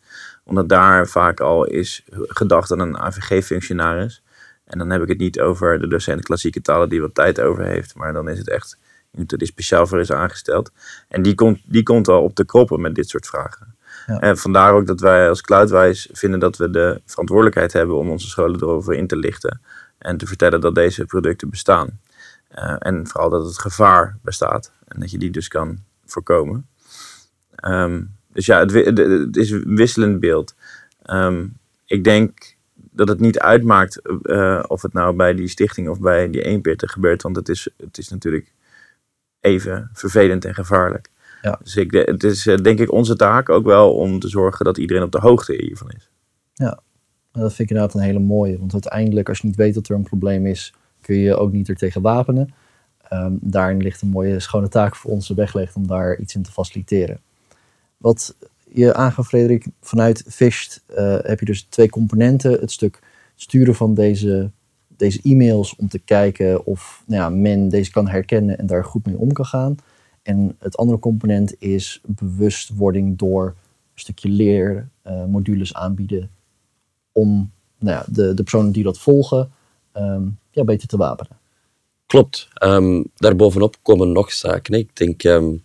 Omdat 0.44 0.70
daar 0.70 1.08
vaak 1.08 1.40
al 1.40 1.66
is 1.66 2.04
gedacht 2.12 2.72
aan 2.72 2.80
een 2.80 2.98
AVG-functionaris. 2.98 4.24
En 4.66 4.78
dan 4.78 4.90
heb 4.90 5.02
ik 5.02 5.08
het 5.08 5.18
niet 5.18 5.40
over 5.40 5.80
de 5.80 5.88
docent 5.88 6.24
klassieke 6.24 6.62
talen 6.62 6.90
die 6.90 7.02
wat 7.02 7.16
tijd 7.16 7.42
over 7.42 7.66
heeft. 7.66 7.96
Maar 7.96 8.14
dan 8.14 8.30
is 8.30 8.38
het 8.38 8.50
echt 8.50 8.78
iemand 9.12 9.38
die 9.38 9.48
speciaal 9.48 9.88
voor 9.88 10.00
is 10.00 10.12
aangesteld. 10.12 10.72
En 11.08 11.22
die 11.22 11.36
komt, 11.36 11.60
die 11.66 11.84
komt 11.84 12.08
al 12.08 12.24
op 12.24 12.36
de 12.36 12.46
kroppen 12.46 12.82
met 12.82 12.96
dit 12.96 13.10
soort 13.10 13.28
vragen. 13.28 13.76
En 14.20 14.38
vandaar 14.38 14.74
ook 14.74 14.88
dat 14.88 15.00
wij 15.00 15.30
als 15.30 15.42
Cloudwise 15.42 16.10
vinden 16.12 16.40
dat 16.40 16.58
we 16.58 16.70
de 16.70 17.02
verantwoordelijkheid 17.06 17.74
hebben 17.74 17.96
om 17.96 18.10
onze 18.10 18.28
scholen 18.28 18.62
erover 18.62 18.94
in 18.94 19.08
te 19.08 19.16
lichten. 19.16 19.62
En 19.98 20.18
te 20.18 20.28
vertellen 20.28 20.62
dat 20.62 20.76
deze 20.76 21.06
producten 21.06 21.50
bestaan. 21.50 22.00
Eh, 22.48 22.76
en 22.80 23.08
vooral 23.08 23.30
dat 23.30 23.46
het 23.46 23.60
gevaar 23.60 24.18
bestaat. 24.22 24.72
En 24.88 25.00
dat 25.00 25.12
je 25.12 25.18
die 25.18 25.32
dus 25.32 25.48
kan 25.48 25.78
voorkomen. 26.06 26.68
Ehm, 27.56 28.02
dus 28.34 28.46
ja, 28.46 28.60
het, 28.60 29.38
is 29.38 29.52
een 29.52 29.76
wisselend 29.76 30.20
beeld. 30.20 30.56
Ehm, 31.04 31.48
ik 31.86 32.04
denk 32.04 32.56
dat 32.76 33.08
het 33.08 33.20
niet 33.20 33.40
uitmaakt 33.40 34.02
eh, 34.24 34.64
of 34.68 34.82
het 34.82 34.94
nou 34.94 35.16
bij 35.16 35.34
die 35.34 35.48
stichting 35.48 35.90
of 35.90 36.00
bij 36.00 36.30
die 36.30 36.44
eenpitter 36.44 36.90
gebeurt. 36.90 37.22
Want 37.22 37.36
het 37.36 37.50
is, 37.50 37.68
het 37.78 37.98
is 37.98 38.10
natuurlijk 38.10 38.54
even 39.40 39.90
vervelend 39.94 40.46
en 40.46 40.54
gevaarlijk. 40.54 41.10
Ja. 41.42 41.60
Dus 41.64 41.76
ik, 41.76 41.92
het 41.92 42.24
is 42.24 42.48
eh, 42.48 42.58
denk 42.58 42.80
ik 42.80 42.92
onze 42.92 43.16
taak 43.16 43.50
ook 43.50 43.66
wel 43.66 43.94
om 43.94 44.20
te 44.20 44.28
zorgen 44.28 44.66
dat 44.66 44.78
iedereen 44.78 45.04
op 45.04 45.12
de 45.12 45.20
hoogte 45.20 45.54
hiervan 45.54 45.90
is. 45.90 46.10
En 47.32 47.42
dat 47.42 47.54
vind 47.54 47.70
ik 47.70 47.76
inderdaad 47.76 47.96
een 47.96 48.08
hele 48.08 48.20
mooie. 48.20 48.60
Want 48.60 48.74
uiteindelijk, 48.74 49.30
als 49.30 49.40
je 49.40 49.48
niet 49.48 49.56
weet 49.56 49.74
dat 49.74 49.90
er 49.90 49.96
een 49.96 50.04
probleem 50.04 50.46
is, 50.46 50.74
kun 51.02 51.16
je 51.16 51.36
ook 51.36 51.52
niet 51.52 51.70
er 51.70 51.76
tegen 51.76 52.02
wapenen. 52.02 52.54
Ehm, 53.08 53.34
daarin 53.40 53.82
ligt 53.82 54.02
een 54.02 54.10
mooie 54.10 54.40
schone 54.40 54.68
taak 54.68 54.96
voor 54.96 55.12
ons 55.12 55.30
weggelegd 55.30 55.76
om 55.76 55.88
daar 55.88 56.20
iets 56.20 56.36
in 56.36 56.44
te 56.44 56.52
faciliteren. 56.52 57.20
Wat 57.98 58.36
je 58.70 58.94
aangaf, 58.94 59.28
Frederik, 59.28 59.66
vanuit 59.82 60.24
Fisht 60.28 60.84
eh, 60.86 61.18
heb 61.22 61.40
je 61.40 61.46
dus 61.46 61.62
twee 61.62 61.90
componenten. 61.90 62.52
Het 62.52 62.72
stuk 62.72 63.00
sturen 63.36 63.76
van 63.76 63.94
deze, 63.94 64.52
deze 64.88 65.20
e-mails 65.24 65.76
om 65.76 65.88
te 65.88 66.00
kijken 66.00 66.66
of 66.66 67.04
nou 67.06 67.22
ja, 67.22 67.30
men 67.30 67.70
deze 67.70 67.92
kan 67.92 68.08
herkennen 68.08 68.58
en 68.58 68.66
daar 68.66 68.86
goed 68.86 69.06
mee 69.06 69.18
om 69.18 69.34
kan 69.34 69.46
gaan. 69.46 69.76
En 70.22 70.56
het 70.60 70.78
andere 70.78 71.00
component 71.00 71.62
is 71.62 72.02
bewustwording 72.06 73.18
door 73.18 73.46
een 73.46 74.00
stukje 74.00 74.30
leermodules 74.30 75.74
aanbieden 75.74 76.30
om 77.12 77.52
nou 77.80 77.98
ja, 77.98 78.06
de, 78.12 78.34
de 78.34 78.44
personen 78.44 78.72
die 78.72 78.84
dat 78.84 79.00
volgen 79.00 79.52
ehm, 79.92 80.28
ja, 80.52 80.64
beter 80.64 80.88
te 80.88 80.98
wapenen. 80.98 81.40
Klopt. 82.06 82.48
Um, 82.64 83.06
daarbovenop 83.16 83.78
komen 83.82 84.12
nog 84.12 84.32
zaken. 84.32 84.74
Ik 84.74 84.96
denk, 84.96 85.24
ehm, 85.24 85.56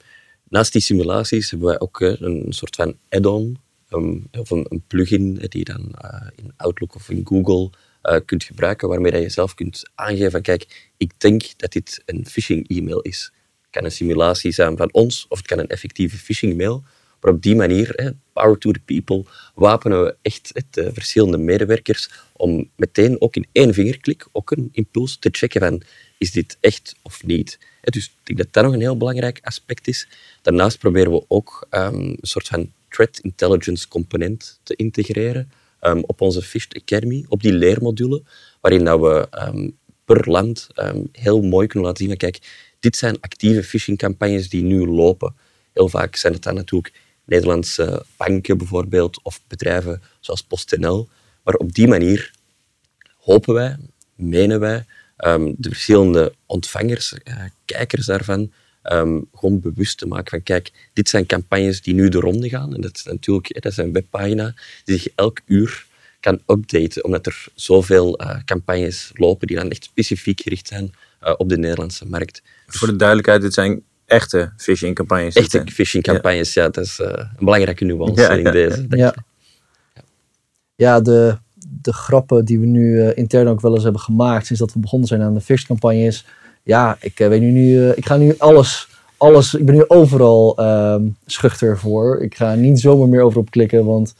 naast 0.48 0.72
die 0.72 0.82
simulaties 0.82 1.50
hebben 1.50 1.68
wij 1.68 1.80
ook 1.80 2.00
een 2.00 2.46
soort 2.48 2.76
van 2.76 2.96
add-on, 3.08 3.58
of 4.30 4.50
een, 4.50 4.66
een, 4.68 4.82
plugin 4.86 5.34
die 5.34 5.58
je 5.58 5.64
dan 5.64 5.94
uh, 6.04 6.28
in 6.34 6.52
Outlook 6.56 6.94
of 6.94 7.10
in 7.10 7.26
Google 7.26 7.70
kunt 8.24 8.44
gebruiken, 8.44 8.88
waarmee 8.88 9.20
je 9.20 9.28
zelf 9.28 9.54
kunt 9.54 9.90
aangeven 9.94 10.30
van 10.30 10.42
kijk, 10.42 10.90
ik 10.96 11.20
denk 11.20 11.58
dat 11.58 11.72
dit 11.72 12.02
een 12.06 12.26
phishing-e-mail 12.26 13.00
is. 13.00 13.32
Kan 13.76 13.84
een 13.84 13.92
simulatie 13.92 14.52
zijn 14.52 14.76
van 14.76 14.92
ons, 14.92 15.26
of 15.28 15.38
het 15.38 15.46
kan 15.46 15.58
een 15.58 15.68
effectieve 15.68 16.16
phishing-mail. 16.16 16.82
Maar 17.20 17.32
op 17.32 17.42
die 17.42 17.56
manier, 17.56 18.14
power 18.32 18.58
to 18.58 18.70
the 18.70 18.80
people, 18.84 19.24
wapenen 19.54 20.04
we 20.04 20.16
echt 20.22 20.52
de 20.70 20.92
verschillende 20.92 21.38
medewerkers 21.38 22.10
om 22.32 22.70
meteen 22.76 23.20
ook 23.20 23.36
in 23.36 23.46
één 23.52 23.74
vingerklik 23.74 24.26
ook 24.32 24.50
een 24.50 24.68
impuls 24.72 25.16
te 25.18 25.28
checken 25.32 25.60
van 25.60 25.82
is 26.18 26.30
dit 26.32 26.56
echt 26.60 26.94
of 27.02 27.24
niet. 27.24 27.58
Dus 27.80 28.04
ik 28.04 28.12
denk 28.24 28.38
dat 28.38 28.52
dat 28.52 28.64
nog 28.64 28.72
een 28.72 28.80
heel 28.80 28.96
belangrijk 28.96 29.40
aspect 29.42 29.88
is. 29.88 30.08
Daarnaast 30.42 30.78
proberen 30.78 31.12
we 31.12 31.24
ook 31.28 31.66
um, 31.70 31.94
een 31.94 32.18
soort 32.20 32.48
van 32.48 32.72
threat 32.88 33.18
intelligence 33.18 33.88
component 33.88 34.60
te 34.62 34.76
integreren 34.76 35.50
um, 35.80 36.02
op 36.06 36.20
onze 36.20 36.42
Fished 36.42 36.80
Academy, 36.82 37.24
op 37.28 37.42
die 37.42 37.52
leermodule, 37.52 38.22
waarin 38.60 38.84
dat 38.84 39.00
we 39.00 39.28
um, 39.48 39.76
per 40.04 40.30
land 40.30 40.68
heel 41.12 41.42
mooi 41.42 41.66
kunnen 41.66 41.88
laten 41.88 42.06
zien 42.06 42.18
van 42.18 42.30
kijk, 42.30 42.38
dit 42.86 42.96
zijn 42.96 43.20
actieve 43.20 43.62
phishingcampagnes 43.62 44.48
die 44.48 44.62
nu 44.62 44.86
lopen. 44.86 45.34
Heel 45.72 45.88
vaak 45.88 46.16
zijn 46.16 46.32
het 46.32 46.42
dan 46.42 46.54
natuurlijk 46.54 46.94
Nederlandse 47.24 48.04
banken 48.16 48.58
bijvoorbeeld, 48.58 49.22
of 49.22 49.40
bedrijven 49.48 50.02
zoals 50.20 50.42
PostNL. 50.42 51.08
Maar 51.44 51.54
op 51.54 51.74
die 51.74 51.88
manier 51.88 52.30
hopen 53.16 53.54
wij, 53.54 53.76
menen 54.14 54.60
wij, 54.60 54.84
um, 55.18 55.54
de 55.58 55.68
verschillende 55.68 56.34
ontvangers, 56.46 57.12
uh, 57.12 57.44
kijkers 57.64 58.06
daarvan, 58.06 58.52
um, 58.82 59.28
gewoon 59.34 59.60
bewust 59.60 59.98
te 59.98 60.06
maken 60.06 60.30
van 60.30 60.42
kijk, 60.42 60.72
dit 60.92 61.08
zijn 61.08 61.26
campagnes 61.26 61.82
die 61.82 61.94
nu 61.94 62.08
de 62.08 62.20
ronde 62.20 62.48
gaan. 62.48 62.74
En 62.74 62.80
dat 62.80 62.96
is 62.96 63.02
natuurlijk 63.02 63.62
dat 63.62 63.72
is 63.72 63.78
een 63.78 63.92
webpagina 63.92 64.54
die 64.84 64.98
zich 64.98 65.12
elk 65.14 65.40
uur 65.46 65.86
kan 66.20 66.40
updaten, 66.46 67.04
omdat 67.04 67.26
er 67.26 67.46
zoveel 67.54 68.22
uh, 68.22 68.36
campagnes 68.44 69.10
lopen 69.14 69.46
die 69.46 69.56
dan 69.56 69.70
echt 69.70 69.84
specifiek 69.84 70.40
gericht 70.40 70.68
zijn 70.68 70.94
uh, 71.22 71.34
op 71.36 71.48
de 71.48 71.58
Nederlandse 71.58 72.06
markt. 72.06 72.42
Voor 72.66 72.88
de 72.88 72.96
duidelijkheid, 72.96 73.40
dit 73.40 73.54
zijn 73.54 73.82
echte 74.04 74.52
phishing-campagnes. 74.56 75.34
Echte 75.34 75.62
phishing-campagnes, 75.72 76.54
ja. 76.54 76.68
Dat 76.68 76.84
is 76.84 76.98
uh, 76.98 77.06
een 77.08 77.44
belangrijke 77.44 77.84
nuance 77.84 78.22
ja, 78.22 78.30
in 78.30 78.50
deze. 78.50 78.86
Ja, 78.88 79.14
ja. 80.74 81.00
de, 81.00 81.36
de 81.82 81.92
grappen 81.92 82.44
die 82.44 82.60
we 82.60 82.66
nu 82.66 82.94
uh, 82.94 83.16
intern 83.16 83.48
ook 83.48 83.60
wel 83.60 83.74
eens 83.74 83.82
hebben 83.82 84.00
gemaakt 84.00 84.46
sinds 84.46 84.60
dat 84.60 84.72
we 84.72 84.78
begonnen 84.78 85.08
zijn 85.08 85.22
aan 85.22 85.34
de 85.34 85.40
phishing-campagnes. 85.40 86.24
Ja, 86.62 86.96
ik 87.00 87.20
uh, 87.20 87.28
weet 87.28 87.40
nu, 87.40 87.50
nu 87.50 87.88
ik 87.88 88.06
ga 88.06 88.16
nu 88.16 88.34
alles, 88.38 88.88
alles, 89.16 89.54
ik 89.54 89.64
ben 89.64 89.74
nu 89.74 89.84
overal 89.88 90.56
ehm, 90.56 91.02
schuchter 91.26 91.78
voor. 91.78 92.22
Ik 92.22 92.34
ga 92.34 92.54
niet 92.54 92.80
zomaar 92.80 93.08
meer 93.08 93.22
over 93.22 93.38
op 93.38 93.50
klikken, 93.50 93.84
want... 93.84 94.14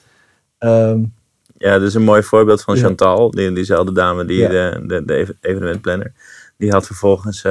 Um, 0.58 1.14
ja, 1.58 1.78
dat 1.78 1.88
is 1.88 1.94
een 1.94 2.02
mooi 2.02 2.22
voorbeeld 2.22 2.62
van 2.62 2.76
Chantal, 2.76 3.30
die, 3.30 3.52
diezelfde 3.52 3.92
dame, 3.92 4.24
die 4.24 4.48
de, 4.48 4.84
de, 4.86 5.02
de 5.04 5.36
evenementplanner. 5.40 6.12
Die 6.56 6.70
had 6.70 6.86
vervolgens 6.86 7.44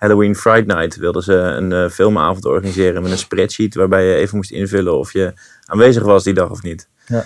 Halloween 0.00 0.34
Friday 0.36 0.76
Night 0.76 0.96
wilden 0.96 1.22
ze 1.22 1.34
een 1.34 1.70
uh, 1.70 1.88
filmavond 1.88 2.44
organiseren 2.44 3.02
met 3.02 3.10
een 3.10 3.18
spreadsheet 3.18 3.74
waarbij 3.74 4.04
je 4.04 4.14
even 4.14 4.36
moest 4.36 4.50
invullen 4.50 4.98
of 4.98 5.12
je 5.12 5.32
aanwezig 5.64 6.02
was 6.02 6.24
die 6.24 6.34
dag 6.34 6.50
of 6.50 6.62
niet. 6.62 6.88
Ja. 7.06 7.24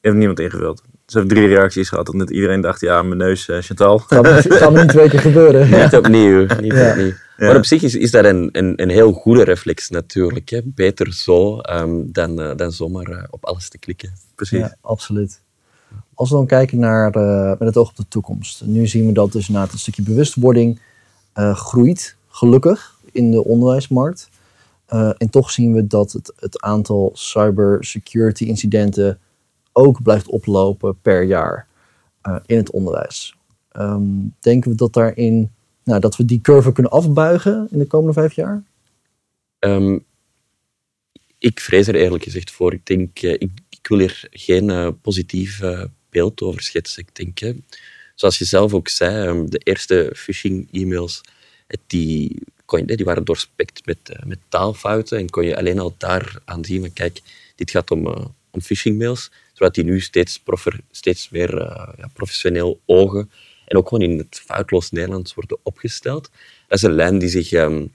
Heeft 0.00 0.16
niemand 0.16 0.40
ingevuld. 0.40 0.82
Ze 1.06 1.18
hebben 1.18 1.36
drie 1.36 1.48
reacties 1.48 1.88
gehad, 1.88 2.08
omdat 2.08 2.30
iedereen 2.30 2.60
dacht, 2.60 2.80
ja, 2.80 3.02
mijn 3.02 3.18
neus, 3.18 3.48
uh, 3.48 3.58
Chantal. 3.60 4.02
Het 4.08 4.46
kan 4.58 4.74
niet 4.74 4.88
twee 4.88 5.08
keer 5.08 5.20
gebeuren. 5.20 5.70
Niet 5.82 5.96
opnieuw. 5.96 6.46
Niet 6.60 6.72
opnieuw. 6.72 7.12
Maar 7.36 7.56
op 7.56 7.64
zich 7.64 7.82
is, 7.82 7.94
is 7.94 8.10
dat 8.10 8.24
een, 8.24 8.48
een, 8.52 8.82
een 8.82 8.90
heel 8.90 9.12
goede 9.12 9.44
reflex 9.44 9.88
natuurlijk. 9.88 10.48
Hè. 10.48 10.60
Beter 10.64 11.12
zo 11.12 11.60
um, 11.70 12.12
dan, 12.12 12.40
uh, 12.40 12.56
dan 12.56 12.72
zomaar 12.72 13.26
op 13.30 13.44
alles 13.44 13.68
te 13.68 13.78
klikken. 13.78 14.12
Precies. 14.34 14.58
Ja, 14.58 14.76
absoluut. 14.80 15.42
Als 16.14 16.30
we 16.30 16.36
dan 16.36 16.46
kijken 16.46 16.78
naar, 16.78 17.10
met 17.58 17.68
het 17.68 17.76
oog 17.76 17.88
op 17.88 17.96
de 17.96 18.08
toekomst. 18.08 18.64
Nu 18.64 18.86
zien 18.86 19.06
we 19.06 19.12
dat 19.12 19.32
dus 19.32 19.48
na 19.48 19.62
het 19.62 19.78
stukje 19.78 20.02
bewustwording 20.02 20.80
uh, 21.38 21.56
groeit, 21.56 22.16
gelukkig, 22.28 22.98
in 23.12 23.30
de 23.30 23.44
onderwijsmarkt. 23.44 24.28
Uh, 24.88 25.12
en 25.18 25.30
toch 25.30 25.50
zien 25.50 25.72
we 25.72 25.86
dat 25.86 26.12
het, 26.12 26.32
het 26.36 26.60
aantal 26.60 27.10
cybersecurity 27.14 28.44
incidenten 28.44 29.18
ook 29.72 30.02
blijft 30.02 30.28
oplopen 30.28 31.00
per 31.00 31.22
jaar 31.22 31.66
in 32.46 32.56
het 32.56 32.70
onderwijs. 32.70 33.36
Um, 33.72 34.34
denken 34.40 34.70
we 34.70 34.76
dat 34.76 34.92
daarin, 34.92 35.50
nou, 35.84 36.00
dat 36.00 36.16
we 36.16 36.24
die 36.24 36.40
curve 36.40 36.72
kunnen 36.72 36.92
afbuigen 36.92 37.68
in 37.70 37.78
de 37.78 37.86
komende 37.86 38.12
vijf 38.12 38.32
jaar? 38.32 38.62
Um, 39.58 40.04
ik 41.38 41.60
vrees 41.60 41.86
er 41.86 41.94
eerlijk 41.94 42.24
gezegd 42.24 42.50
voor. 42.50 42.72
Ik 42.72 42.86
denk, 42.86 43.20
ik, 43.20 43.50
ik 43.68 43.86
wil 43.88 43.98
hier 43.98 44.28
geen 44.30 44.98
positief 45.00 45.60
beeld 46.14 46.42
over 46.42 46.62
schetsen. 46.62 47.04
Ik 47.06 47.14
denk, 47.14 47.56
zoals 48.14 48.38
je 48.38 48.44
zelf 48.44 48.74
ook 48.74 48.88
zei, 48.88 49.26
ehm, 49.26 49.46
de 49.46 49.58
eerste 49.58 50.12
phishing-e-mails, 50.16 51.20
die, 51.86 52.42
die 52.84 53.04
waren 53.04 53.24
doorspekt 53.24 53.86
met, 53.86 53.98
eh, 54.08 54.22
met 54.26 54.38
taalfouten 54.48 55.18
en 55.18 55.30
kon 55.30 55.44
je 55.44 55.56
alleen 55.56 55.78
al 55.78 55.94
daar 55.98 56.40
aan 56.44 56.64
zien 56.64 56.92
kijk, 56.92 57.20
dit 57.54 57.70
gaat 57.70 57.90
om, 57.90 58.06
uh, 58.06 58.24
om 58.50 58.60
phishing-mails, 58.60 59.30
zodat 59.52 59.74
die 59.74 59.84
nu 59.84 60.00
steeds, 60.00 60.38
profer, 60.38 60.80
steeds 60.90 61.28
meer 61.30 61.54
uh, 61.54 61.88
ja, 61.96 62.10
professioneel 62.12 62.80
ogen 62.86 63.30
en 63.66 63.76
ook 63.76 63.88
gewoon 63.88 64.10
in 64.10 64.18
het 64.18 64.42
foutloos 64.44 64.90
Nederlands 64.90 65.34
worden 65.34 65.58
opgesteld. 65.62 66.30
Dat 66.68 66.78
is 66.78 66.82
een 66.82 66.94
lijn 66.94 67.18
die 67.18 67.28
zich 67.28 67.52
um, 67.52 67.92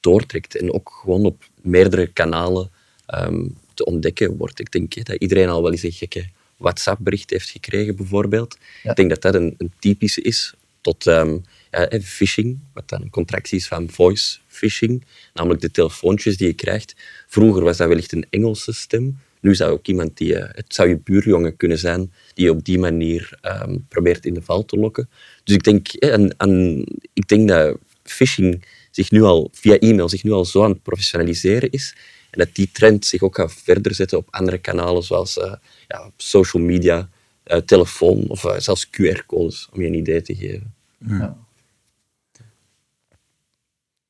doortrekt 0.00 0.56
en 0.56 0.72
ook 0.72 0.90
gewoon 1.02 1.24
op 1.24 1.44
meerdere 1.62 2.06
kanalen 2.06 2.70
um, 3.14 3.58
te 3.74 3.84
ontdekken 3.84 4.36
wordt. 4.36 4.60
Ik 4.60 4.72
denk 4.72 5.04
dat 5.04 5.16
iedereen 5.16 5.48
al 5.48 5.62
wel 5.62 5.72
eens 5.72 5.82
een 5.82 5.92
gekke 5.92 6.28
WhatsApp-bericht 6.56 7.30
heeft 7.30 7.50
gekregen, 7.50 7.96
bijvoorbeeld. 7.96 8.58
Ik 8.82 8.96
denk 8.96 9.10
dat 9.10 9.22
dat 9.22 9.34
een, 9.34 9.54
een 9.58 9.72
typische 9.78 10.22
is 10.22 10.54
tot 10.80 11.06
um, 11.06 11.42
ja, 11.70 12.00
phishing, 12.02 12.58
wat 12.72 12.88
dan 12.88 13.02
een 13.02 13.10
contractie 13.10 13.58
is 13.58 13.66
van 13.66 13.90
voice 13.90 14.38
phishing, 14.46 15.04
namelijk 15.34 15.60
de 15.60 15.70
telefoontjes 15.70 16.36
die 16.36 16.46
je 16.46 16.54
krijgt. 16.54 16.94
Vroeger 17.26 17.62
was 17.62 17.76
dat 17.76 17.88
wellicht 17.88 18.12
een 18.12 18.26
Engelse 18.30 18.72
stem. 18.72 19.18
Nu 19.40 19.54
zou 19.54 19.72
ook 19.72 19.86
iemand 19.86 20.16
die, 20.16 20.32
uh, 20.32 20.44
het 20.48 20.74
zou 20.74 20.88
je 20.88 20.98
buurjongen 20.98 21.56
kunnen 21.56 21.78
zijn, 21.78 22.12
die 22.34 22.44
je 22.44 22.50
op 22.50 22.64
die 22.64 22.78
manier 22.78 23.38
um, 23.42 23.86
probeert 23.88 24.26
in 24.26 24.34
de 24.34 24.42
val 24.42 24.64
te 24.64 24.76
lokken. 24.76 25.08
Dus 25.44 25.54
ik 25.54 25.62
denk, 25.62 25.88
en, 25.88 26.36
en, 26.36 26.84
ik 27.12 27.28
denk 27.28 27.48
dat 27.48 27.78
phishing 28.02 28.64
zich 28.90 29.10
nu 29.10 29.22
al 29.22 29.50
via 29.52 29.78
e-mail 29.78 30.08
zich 30.08 30.24
nu 30.24 30.32
al 30.32 30.44
zo 30.44 30.64
aan 30.64 30.70
het 30.70 30.82
professionaliseren 30.82 31.70
is 31.70 31.94
en 32.30 32.38
dat 32.38 32.54
die 32.54 32.70
trend 32.72 33.06
zich 33.06 33.22
ook 33.22 33.36
gaat 33.36 33.54
verder 33.64 33.94
zetten 33.94 34.18
op 34.18 34.28
andere 34.30 34.58
kanalen, 34.58 35.02
zoals 35.02 35.36
uh, 35.36 35.52
ja, 35.86 36.10
social 36.16 36.62
media, 36.62 37.08
uh, 37.46 37.56
telefoon 37.56 38.24
of 38.28 38.44
uh, 38.44 38.58
zelfs 38.58 38.90
QR-codes, 38.90 39.68
om 39.72 39.80
je 39.80 39.86
een 39.86 39.94
idee 39.94 40.22
te 40.22 40.34
geven. 40.34 40.74
Ja. 40.98 41.36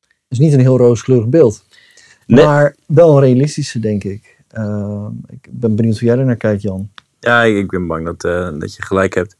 Het 0.03 0.39
is 0.39 0.39
niet 0.39 0.53
een 0.53 0.61
heel 0.61 0.79
rooskleurig 0.79 1.29
beeld, 1.29 1.65
nee. 2.27 2.45
maar 2.45 2.77
wel 2.87 3.17
een 3.17 3.23
realistische, 3.23 3.79
denk 3.79 4.05
ik. 4.05 4.37
ik 5.27 5.49
ben 5.51 5.77
benieuwd 5.77 5.99
hoe 5.99 6.09
jij 6.09 6.19
er 6.19 6.25
naar 6.25 6.37
kijkt, 6.37 6.63
Jan. 6.63 6.91
Ja, 7.21 7.43
ik 7.43 7.71
ben 7.71 7.87
bang 7.87 8.05
dat, 8.05 8.21
dat 8.61 8.75
je 8.75 8.83
gelijk 8.83 9.15
hebt. 9.15 9.37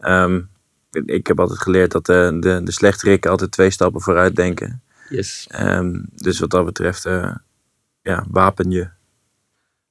Um, 0.00 0.48
ik 0.90 1.26
heb 1.26 1.40
altijd 1.40 1.58
geleerd 1.58 1.90
dat 1.90 2.06
de, 2.06 2.36
de, 2.40 2.60
de 2.64 2.72
slechterikken 2.72 3.30
altijd 3.30 3.50
twee 3.50 3.70
stappen 3.70 4.00
vooruit 4.00 4.36
denken. 4.36 4.82
Yes. 5.08 5.48
Um, 5.60 6.06
dus 6.14 6.38
wat 6.38 6.50
dat 6.50 6.64
betreft 6.64 7.02
ja, 8.02 8.26
wapen 8.28 8.70
je. 8.70 8.88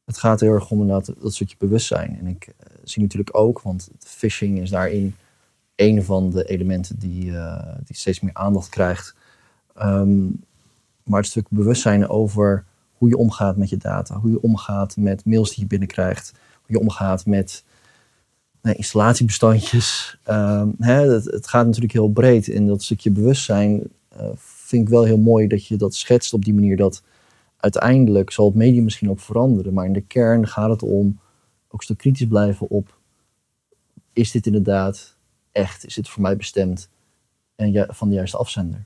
Het 0.08 0.18
gaat 0.18 0.40
heel 0.40 0.54
erg 0.54 0.72
om 0.72 0.82
inderdaad 0.82 1.14
dat 1.22 1.34
stukje 1.34 1.56
bewustzijn. 1.60 2.18
En 2.20 2.28
ik 2.28 2.48
uh, 2.48 2.54
zie 2.84 3.02
natuurlijk 3.02 3.38
ook, 3.38 3.62
want 3.62 3.90
phishing 4.00 4.60
is 4.60 4.70
daarin 4.70 5.16
een 5.76 6.04
van 6.04 6.30
de 6.30 6.46
elementen 6.46 7.00
die, 7.00 7.26
uh, 7.26 7.76
die 7.84 7.96
steeds 7.96 8.20
meer 8.20 8.34
aandacht 8.34 8.70
krijgt. 8.70 9.16
Um, 9.82 10.44
maar 11.04 11.20
het 11.20 11.30
stuk 11.30 11.46
bewustzijn 11.50 12.10
over 12.10 12.66
hoe 12.98 13.10
je 13.10 13.18
omgaat 13.18 13.58
met 13.58 13.70
je 13.70 13.78
data, 13.78 14.20
hoe 14.20 14.32
je 14.32 14.42
omgaat 14.42 14.98
met 14.98 15.26
mails 15.26 15.50
die 15.50 15.60
je 15.60 15.68
binnenkrijgt, 15.68 16.32
hoe 16.66 16.76
je 16.76 16.80
omgaat 16.80 17.26
met 17.26 17.64
installatiebestandjes. 18.62 20.18
Um, 20.30 20.76
hè, 20.80 21.12
het, 21.12 21.48
gaat 21.48 21.66
natuurlijk 21.66 21.94
heel 21.94 22.10
breed. 22.10 22.50
En 22.50 22.68
dat 22.68 22.84
stukje 22.84 23.12
bewustzijn 23.12 23.84
uh, 24.20 24.28
vind 24.36 24.82
ik 24.82 24.90
wel 24.90 25.04
heel 25.04 25.18
mooi 25.18 25.48
dat 25.48 25.66
je 25.66 25.76
dat 25.76 25.96
schetst 25.96 26.34
op 26.34 26.46
die 26.46 26.54
manier 26.54 26.78
dat 26.78 27.04
uiteindelijk 27.58 28.32
zal 28.32 28.46
het 28.46 28.56
medium 28.56 28.84
misschien 28.84 29.10
ook 29.10 29.20
veranderen, 29.20 29.74
maar 29.74 29.86
in 29.86 29.94
de 29.94 30.02
kern 30.02 30.48
gaat 30.48 30.70
het 30.70 30.84
om 30.84 31.20
ook 31.68 31.84
stuk 31.84 31.98
kritisch 31.98 32.28
blijven 32.28 32.70
op: 32.70 32.98
is 34.14 34.32
dit 34.32 34.46
inderdaad 34.46 35.16
echt? 35.52 35.86
Is 35.86 35.94
dit 35.94 36.10
voor 36.10 36.22
mij 36.22 36.36
bestemd? 36.36 36.90
En 37.56 37.88
van 37.90 38.10
de 38.10 38.16
juiste 38.16 38.38
afzender? 38.38 38.84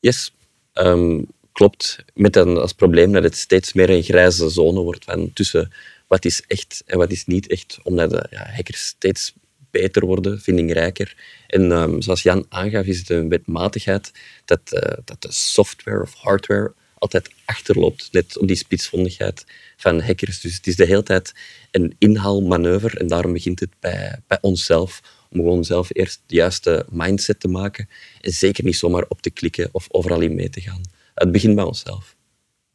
Yes. 0.00 0.34
Um, 0.74 1.26
klopt, 1.52 2.04
met 2.14 2.32
dan 2.32 2.60
als 2.60 2.72
probleem 2.72 3.12
dat 3.12 3.22
het 3.22 3.36
steeds 3.36 3.72
meer 3.72 3.90
een 3.90 4.02
grijze 4.02 4.48
zone 4.48 4.80
wordt 4.80 5.04
van 5.04 5.32
tussen 5.32 5.72
wat 6.06 6.24
is 6.24 6.42
echt 6.46 6.82
en 6.86 6.98
wat 6.98 7.10
is 7.10 7.26
niet 7.26 7.46
echt, 7.46 7.78
omdat 7.82 8.10
de 8.10 8.26
ja, 8.30 8.50
hackers 8.50 8.86
steeds 8.86 9.34
beter 9.70 10.06
worden, 10.06 10.40
vindingrijker. 10.40 11.16
En 11.46 11.72
ehm, 11.72 12.00
zoals 12.00 12.22
Jan 12.22 12.46
aangaf, 12.48 12.86
is 12.86 12.98
het 12.98 13.10
een 13.10 13.28
wetmatigheid 13.28 14.12
dat, 14.44 14.60
eh, 14.72 14.98
dat 15.04 15.22
de 15.22 15.32
software 15.32 16.02
of 16.02 16.14
hardware 16.14 16.74
altijd 16.94 17.30
achterloopt, 17.46 18.08
net 18.12 18.38
op 18.38 18.46
die 18.46 18.56
spitsvondigheid 18.56 19.44
van 19.76 20.00
hackers. 20.00 20.40
Dus 20.40 20.56
het 20.56 20.66
is 20.66 20.76
de 20.76 20.84
hele 20.84 21.02
tijd 21.02 21.34
een 21.70 21.94
inhaalmanoeuvre 21.98 22.98
en 22.98 23.06
daarom 23.06 23.32
begint 23.32 23.60
het 23.60 23.70
bij, 23.80 24.20
bij 24.26 24.38
onszelf 24.40 25.02
om 25.30 25.38
gewoon 25.38 25.64
zelf 25.64 25.88
eerst 25.92 26.22
de 26.26 26.34
juiste 26.34 26.86
mindset 26.90 27.40
te 27.40 27.48
maken 27.48 27.88
en 28.20 28.32
zeker 28.32 28.64
niet 28.64 28.76
zomaar 28.76 29.04
op 29.08 29.22
te 29.22 29.30
klikken 29.30 29.68
of 29.72 29.86
overal 29.90 30.20
in 30.20 30.34
mee 30.34 30.50
te 30.50 30.60
gaan. 30.60 30.80
Het 31.14 31.32
begint 31.32 31.54
bij 31.54 31.64
onszelf. 31.64 32.16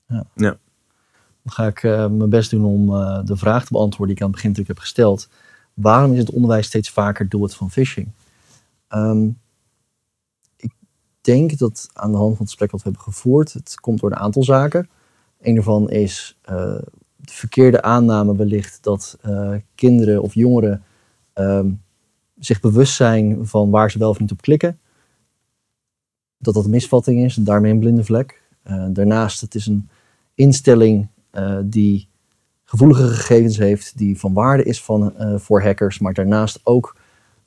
Ja. 0.08 0.58
Dan 1.44 1.54
ga 1.54 1.68
ik 1.68 1.84
eh, 1.84 2.08
mijn 2.08 2.30
best 2.30 2.50
doen 2.50 2.66
om 2.66 2.96
eh, 2.96 3.20
de 3.26 3.38
vraag 3.38 3.66
te 3.66 3.74
beantwoorden 3.74 4.08
die 4.08 4.16
ik 4.16 4.22
aan 4.22 4.28
het 4.28 4.36
begin 4.36 4.50
natuurlijk 4.50 4.80
heb 4.80 4.88
gesteld. 4.88 5.30
Waarom 5.74 6.14
is 6.14 6.20
het 6.20 6.30
onderwijs 6.30 6.66
steeds 6.66 6.90
vaker 6.90 7.30
doelwit 7.30 7.56
van 7.56 7.72
phishing? 7.72 8.12
Ehm, 8.88 9.28
denk 11.22 11.58
dat 11.58 11.90
aan 11.94 12.12
de 12.12 12.18
hand 12.18 12.30
van 12.30 12.40
het 12.40 12.50
gesprek 12.50 12.72
wat 12.72 12.84
we 12.84 12.90
hebben 12.90 13.14
gevoerd, 13.14 13.54
het 13.54 13.80
komt 13.80 14.00
door 14.00 14.12
een 14.12 14.18
aantal 14.18 14.44
zaken. 14.44 14.90
Een 15.42 15.56
daarvan 15.56 15.90
is 15.90 16.38
eh, 16.42 16.56
de 17.16 17.34
verkeerde 17.34 17.82
aanname 17.82 18.36
wellicht 18.36 18.84
dat 18.84 19.18
eh, 19.22 19.54
kinderen 19.76 20.22
of 20.22 20.34
jongeren 20.34 20.84
ehm, 21.34 21.72
zich 22.40 22.60
bewust 22.60 22.96
zijn 22.96 23.48
van 23.48 23.70
waar 23.70 23.92
ze 23.92 23.98
wel 23.98 24.10
of 24.10 24.20
niet 24.20 24.32
op 24.32 24.42
klikken. 24.42 24.80
Dat 26.38 26.54
dat 26.54 26.66
een 26.66 26.72
misvatting 26.72 27.24
is 27.24 27.38
en 27.38 27.44
daarmee 27.44 27.72
een 27.72 27.80
blinde 27.80 28.04
vlek. 28.04 28.42
Eh, 28.64 28.86
daarnaast, 28.90 29.42
het 29.42 29.56
is 29.56 29.68
een 29.68 29.90
instelling 30.34 31.08
die 31.64 32.10
gevoelige 32.64 33.08
gegevens 33.08 33.58
heeft, 33.58 33.98
die 33.98 34.20
van 34.20 34.34
waarde 34.34 34.64
is 34.64 34.84
van, 34.84 35.14
voor 35.40 35.62
hackers, 35.62 36.00
maar 36.00 36.14
daarnaast 36.14 36.60
ook 36.64 36.96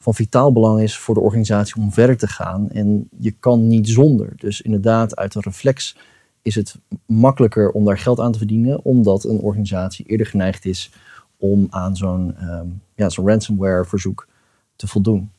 van 0.05 0.15
vitaal 0.15 0.53
belang 0.53 0.81
is 0.81 0.99
voor 0.99 1.15
de 1.15 1.21
organisatie 1.21 1.77
om 1.77 1.93
verder 1.93 2.17
te 2.17 2.27
gaan. 2.27 2.71
En 2.71 3.09
je 3.19 3.31
kan 3.31 3.67
niet 3.67 3.89
zonder. 3.89 4.33
Dus 4.37 4.61
inderdaad, 4.61 5.17
uit 5.17 5.35
een 5.35 5.43
reflex 5.43 5.97
is 6.43 6.55
het 6.55 6.79
makkelijker 7.07 7.71
om 7.71 7.85
daar 7.85 7.99
geld 7.99 8.21
aan 8.21 8.33
te 8.33 8.39
verdienen, 8.39 8.85
omdat 8.85 9.25
een 9.25 9.39
organisatie 9.39 10.07
eerder 10.07 10.27
geneigd 10.27 10.65
is 10.65 10.93
om 11.37 11.67
aan 11.71 11.97
zo'n 11.97 12.37
ehm, 12.37 12.67
ja, 12.95 13.09
zo'n 13.09 13.29
ransomware 13.29 13.85
verzoek 13.85 14.29
te 14.77 14.87
voldoen. 14.87 15.31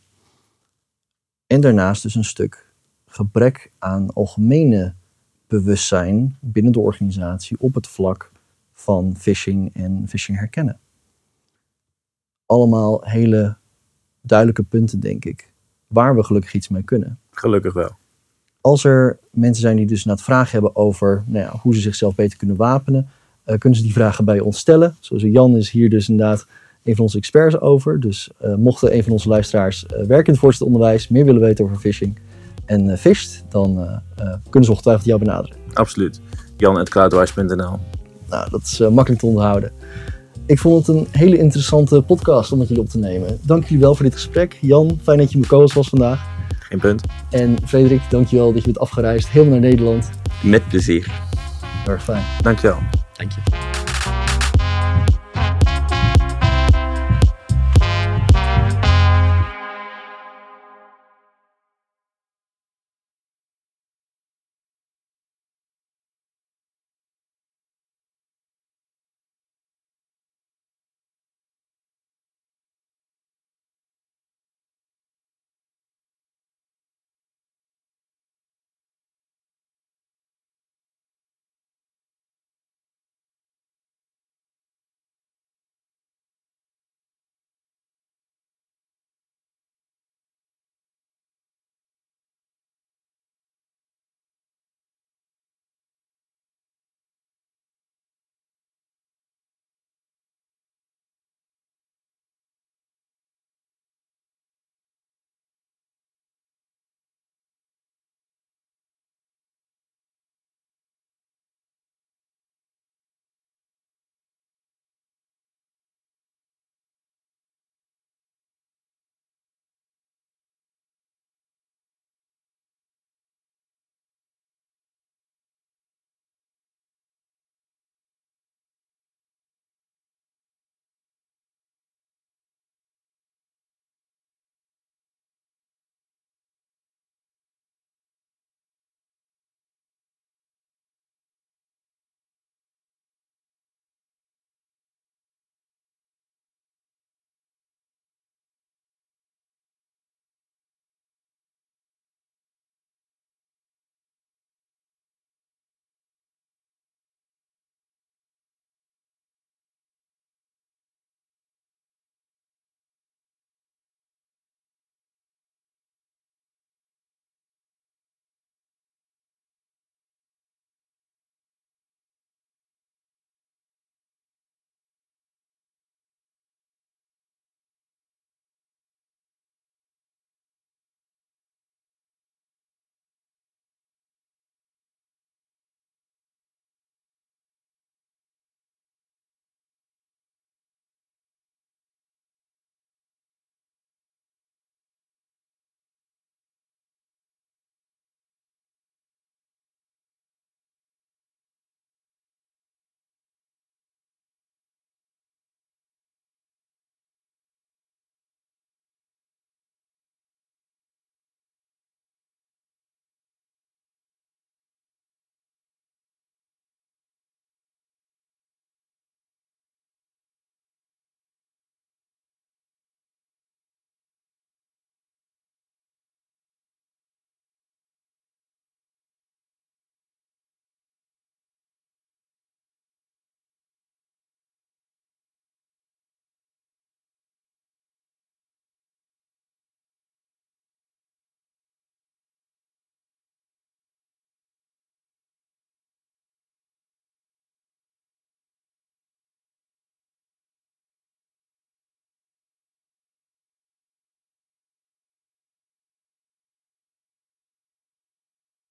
En 1.48 1.62
daarnaast 1.62 2.04
dus 2.04 2.16
een 2.16 2.24
stuk 2.24 2.74
gebrek 3.06 3.72
aan 3.80 4.14
algemene 4.14 4.94
bewustzijn 5.48 6.38
binnen 6.40 6.72
de 6.72 6.80
organisatie 6.80 7.58
op 7.60 7.76
het 7.76 7.88
vlak 7.88 8.32
van 8.74 9.16
phishing 9.18 9.74
en 9.74 10.08
phishing 10.08 10.38
herkennen. 10.38 10.80
Allemaal 12.46 13.02
hele 13.04 13.58
duidelijke 14.26 14.64
punten, 14.64 15.00
denk 15.00 15.26
ik, 15.26 15.54
waar 15.88 16.16
we 16.16 16.24
gelukkig 16.24 16.54
iets 16.54 16.68
mee 16.68 16.84
kunnen. 16.84 17.20
Gelukkig 17.32 17.74
wel. 17.74 17.92
Als 18.62 18.84
er 18.84 19.20
mensen 19.32 19.62
zijn 19.62 19.76
die 19.76 19.86
dus 19.86 20.06
naar 20.06 20.16
het 20.16 20.24
vragen 20.24 20.52
hebben 20.52 20.76
over 20.76 21.24
nou 21.28 21.46
ja, 21.46 21.60
hoe 21.62 21.76
ze 21.76 21.82
zichzelf 21.82 22.16
beter 22.16 22.38
kunnen 22.38 22.56
wapenen, 22.56 23.10
eh, 23.44 23.58
kunnen 23.58 23.80
ze 23.80 23.86
die 23.86 23.94
vragen 23.94 24.26
bij 24.26 24.40
ons 24.40 24.58
stellen. 24.58 24.96
Zoals 25.00 25.24
Jan 25.24 25.58
is 25.58 25.70
hier 25.70 25.90
dus 25.90 26.10
inderdaad 26.10 26.48
een 26.84 26.96
van 26.96 27.04
onze 27.04 27.18
experts 27.18 27.60
over. 27.60 28.00
Dus 28.00 28.30
eh, 28.38 28.56
mochten 28.56 28.96
een 28.96 29.04
van 29.04 29.12
onze 29.12 29.30
luisteraars 29.30 29.86
eh, 29.86 29.92
werken 29.92 30.26
in 30.26 30.32
het 30.32 30.40
voortgezet 30.40 30.68
onderwijs, 30.68 31.08
meer 31.08 31.26
willen 31.26 31.42
weten 31.42 31.66
over 31.66 31.78
phishing 31.78 32.20
en 32.66 32.88
uh, 32.88 32.96
fisht, 32.96 33.44
dan 33.50 34.02
kunnen 34.44 34.64
ze 34.64 34.72
ongetwijfeld 34.72 35.06
jou 35.06 35.20
benaderen. 35.20 35.58
Absoluut. 35.74 36.22
Jan.cloudwise.nl 36.58 37.80
Nou, 38.30 38.50
dat 38.50 38.62
is 38.62 38.80
makkelijk 38.80 39.20
te 39.20 39.26
onderhouden. 39.26 39.72
Ik 40.48 40.60
vond 40.60 40.88
het 40.88 40.96
een 40.96 41.08
hele 41.12 41.38
interessante 41.38 42.02
podcast 42.02 42.52
om 42.52 42.58
met 42.58 42.68
jullie 42.68 42.84
op 42.84 42.90
te 42.90 42.98
nemen. 42.98 43.40
Dank 43.42 43.64
jullie 43.64 43.80
wel 43.80 43.96
voor 43.96 44.06
dit 44.06 44.14
gesprek. 44.14 44.58
Jan, 44.62 45.00
fijn 45.04 45.18
dat 45.18 45.32
je 45.32 45.38
mijn 45.38 45.50
co-host 45.50 45.74
was 45.74 45.90
vandaag. 45.90 46.26
Geen 46.60 46.80
punt. 46.80 47.04
En 47.30 47.56
Frederik, 47.66 48.02
dankjewel 48.10 48.48
dat 48.48 48.58
je 48.58 48.66
bent 48.66 48.80
afgereisd 48.80 49.28
helemaal 49.28 49.60
naar 49.60 49.70
Nederland. 49.70 50.10
Met 50.44 50.68
plezier. 50.68 51.12
Heel 51.84 51.94
erg 51.94 52.04
fijn. 52.04 52.24
Dankjewel. 52.42 52.78
Dank 53.14 53.32
je. 53.32 53.75